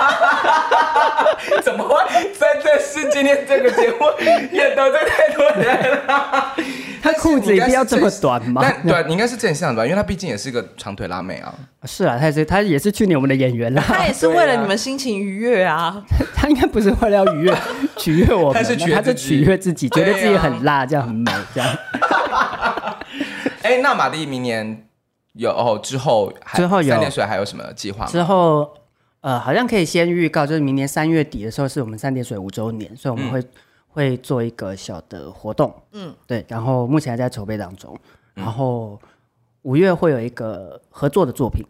[1.62, 1.94] 怎么会？
[2.38, 4.06] 真的是今天这个节目
[4.52, 6.54] 也得罪太多人了。
[7.02, 8.60] 他裤子一定要这么短吗？
[8.62, 11.54] 但对，你应该是正向的吧，因为他毕竟也是个长腿辣妹啊。
[11.84, 13.82] 是啊，他也是，他也是去年我们的演员啦。
[13.88, 16.02] 他也是为了你们心情愉悦啊。
[16.34, 17.54] 他应该不是为了要愉悦
[17.96, 21.76] 取悦我们，他是取他是取悦自己，觉得自己很辣，这样很美，这样。
[23.62, 24.86] 哎，那马蒂明年
[25.34, 28.10] 有哦之后之后有三点水还有什么计划吗？
[28.10, 28.70] 之后
[29.20, 33.42] 呃，好像可以先预告，就是明年三月底的时候是我们三点水五周年，所以我们会。
[33.92, 37.98] 会做一个小的活动，嗯，对，然后目前还在筹备当中，
[38.34, 38.96] 然后
[39.62, 41.66] 五月会有一个合作的作品，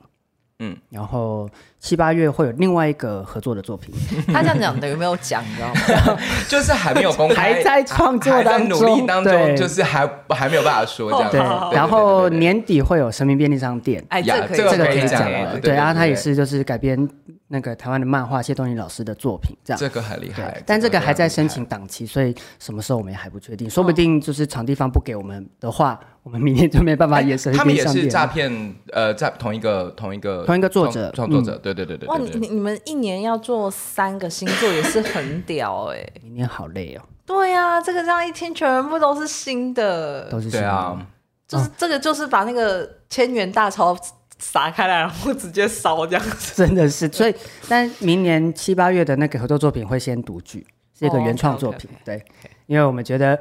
[0.58, 1.48] 嗯，然后
[1.80, 3.94] 七八月会有另外一个合作的作品。
[4.32, 5.42] 他这样讲的有没有讲？
[5.42, 6.20] 你知道吗？
[6.46, 11.30] 就是还没有公开，还在创作当中，努力当中，就是还还没有办法说这样。
[11.30, 11.40] 对，
[11.74, 15.58] 然后年底会有神明便利商店，哎，这个这个可以讲了。
[15.58, 17.08] 对啊，他也是就是改编。
[17.52, 27.36] 那个台湾的漫画谢东尼老师的作品，这样这个很厉害，但这个还在申请档期，所以什么时候我们也还不确定，说不定就是场地方不给我们的话，我们明天就没办法演。
[27.52, 32.08] 他们也是诈骗，呃，在同一个同一个同一个作者创作者，对对对对。
[32.08, 37.02] 哇，你你们一年要做三个星座也是很屌哎， 明年好累哦。
[37.26, 40.98] 对呀，这个这样一天全部都是新的，都是新的，
[41.46, 43.96] 就是这个就是把那个千元大钞。
[44.42, 47.06] 撒开来，然后直接烧这样子， 真的是。
[47.12, 47.34] 所以，
[47.68, 50.66] 但明年七八月的那个合作作品会先读剧，
[50.98, 51.90] 是一个原创作品。
[51.90, 52.04] Oh, okay, okay.
[52.06, 52.24] 对，
[52.64, 53.38] 因为我们觉得，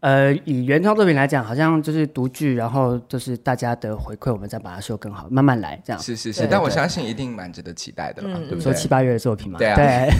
[0.00, 6.00] 呃，以原创作品来讲，好像就是读剧，然后就是大家的回馈，我们再把它修更好，慢慢来这样。
[6.00, 8.62] 是是是，但我相信一定蛮值得期待的啦，嗯、对不对？
[8.62, 9.76] 说七八月的作品嘛，对啊。
[9.76, 10.10] 对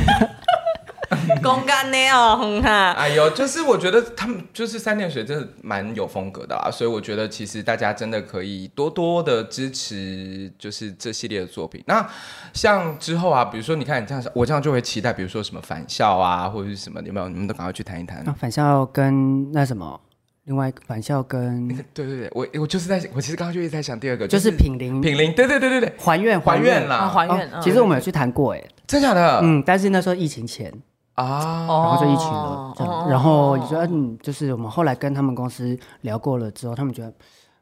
[1.43, 2.93] 公干的哦，哈！
[2.93, 11.83] 哎呦，就是我觉得他们就是三点水，真的蛮有风格的啊，所以我觉得其实大家真的可以多多的支持，就是这系列的作品。
[11.87, 12.07] 那
[12.53, 17.29] 像之后啊，比如说你看你这样，我这样就会期待，比如说什么返校啊，或者是什么，有没有？
[17.29, 18.19] 你们都赶快去谈一谈。
[18.29, 20.01] 啊，返校跟那什么，
[20.45, 27.51] 另外一个返校跟对对对，我我就是在，我其实刚刚就一直在想第二个，就是品龄品龄，对对对对对，还愿还愿啦，还愿。
[27.63, 29.41] 其实我们有去谈过，哎，真假的？
[29.43, 30.73] 嗯，但是那时候疫情前。
[31.21, 37.13] 啊，然后就一群了，这样，然后你说，嗯，就是我们后来跟他们公司聊过了之后，他们觉得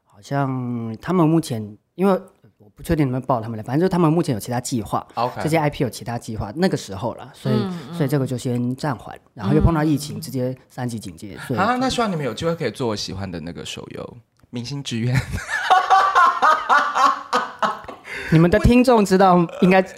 [0.05, 2.13] 好像他们目前，因为
[2.59, 7.57] 我不确定能不能报他们来，反正就是他们目前有其他计划，OK，这些 IP 有其他计划，那个时候了，所以
[7.93, 14.03] 所以这个就先暂缓，然后又碰到疫情，直接三级警戒，所以啊，那希望你们有机会可以做我喜欢的那个手游
[14.51, 15.17] 《明星志愿》。
[18.31, 19.83] 你们的听众知道应该。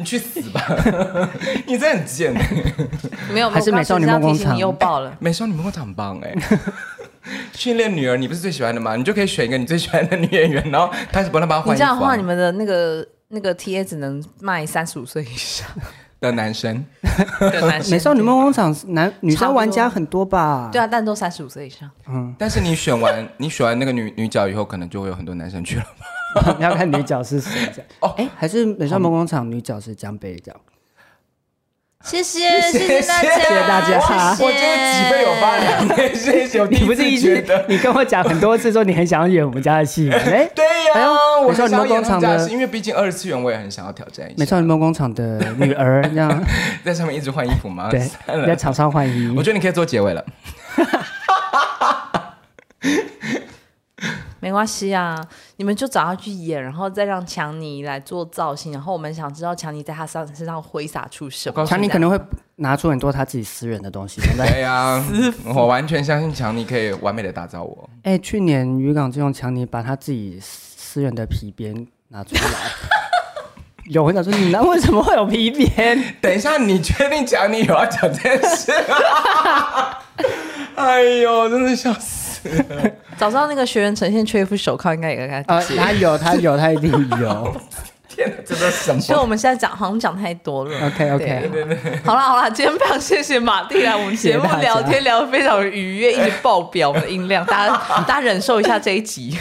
[0.00, 0.64] 你去死吧！
[1.66, 2.32] 你真的很贱。
[3.30, 5.14] 没有，还是美少女梦工厂又爆了。
[5.20, 6.34] 美少女梦工厂很棒哎！
[7.52, 8.96] 训练女儿，你不是最喜欢的吗？
[8.96, 11.74] 你就可以选一个你最喜欢的女演员，然后开始帮她把她换。
[11.74, 15.68] 你这样的话，你们的那个那个 T A 只能卖三十五岁以上
[16.18, 16.82] 的男生。
[17.90, 20.70] 美少女梦工厂男女生玩家很多吧？
[20.72, 21.90] 对啊，但都三十五岁以上。
[22.08, 25.84] 嗯，但是你选完你选完那个女女角以后，可能就会有很多男生去了。
[26.58, 28.14] 你要看女角是谁这样哦？
[28.16, 30.60] 哎，还是美少女梦工厂女角是江蓓这样。
[32.02, 34.36] 谢谢谢谢大家，谢谢大家。
[34.40, 36.64] 我觉得脊背有发凉，谢谢。
[36.64, 40.08] 你不是一直你跟我讲很多次说你很想要演我们家的戏？
[40.12, 40.64] 哎，对
[40.94, 41.10] 呀，
[41.46, 44.34] 美少女梦工厂的，因为毕竟二次元我也很想要挑战一下。
[44.38, 46.42] 美少女梦工厂的女儿 这样
[46.82, 47.90] 在上面一直换衣服吗？
[47.90, 48.00] 对，
[48.46, 49.30] 在场上换衣。
[49.36, 50.24] 我觉得你可以做结尾了。
[54.40, 55.22] 没关系啊，
[55.56, 61.64] 你们就找他去演，然后再让强尼来做造型，然后我们想知道强尼在他身身上挥洒出什么。
[61.66, 62.18] 强尼可能会
[62.56, 64.20] 拿出很多他自己私人的东西。
[64.36, 65.02] 对呀，
[65.54, 67.90] 我完全相信强尼可以完美的打造我。
[68.02, 72.40] 哎，去年渔港就用强尼把他自己私人的皮鞭拿出来。
[73.90, 76.14] 有我想说，你那为什么会有皮鞭？
[76.20, 78.70] 等一下，你确定强尼有要讲这件事？
[80.76, 82.19] 哎呦，真的笑死。
[83.16, 87.54] 早知道那个学员呈现缺一副手铐，应该也该他他有，他有，他一定有。
[88.12, 89.00] 天哪，真的什么？
[89.00, 90.86] 所以我们现在讲，好像讲太多了。
[90.88, 91.96] OK OK，对对对。
[92.04, 99.38] 好了好了，今天非常谢谢马蒂来我们节目聊天，聊得非常愉悦，一直爆表的音量， 大家大家忍受一下这一集。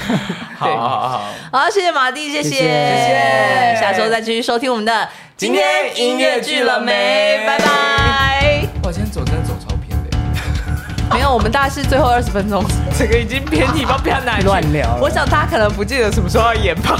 [0.56, 5.64] 好好好，好，谢谢马蒂，谢谢谢谢，下周再继续收听我们的今天
[5.98, 7.44] 音乐剧了没？
[7.48, 8.62] 拜拜。
[8.84, 9.39] 我今天走真的。
[11.20, 12.64] 没有，我们大概是最后二十分钟，
[12.98, 14.98] 这个已经偏题，不要哪乱聊。
[15.02, 16.98] 我想大家可能不记得什么时候要演吧。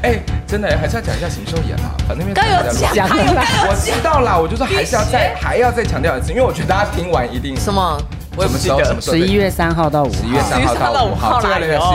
[0.00, 1.92] 哎，真的还是要讲一下什么时候演啊？
[2.08, 8.00] 反正刚有讲，我知道啦，我就说还是要再还要再强调一次，因为我觉得大家听完一定什么，
[8.38, 8.98] 我也不记得。
[9.02, 11.46] 十一月三号到五，十一月三号到五号，十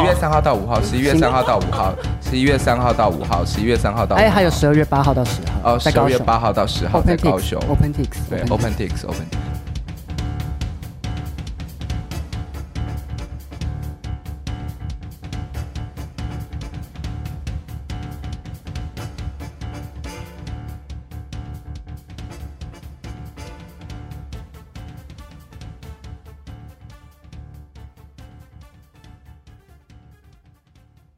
[0.02, 4.16] 一月三号到五号，十一月三号到五号，十一月三号到五号，十一月三号到。
[4.16, 5.32] 哎，还有十二月八号到十
[5.64, 5.72] 号。
[5.74, 7.60] 哦，十二月八号到十号在高雄。
[7.62, 9.55] OpenTix，对，OpenTix，OpenTix。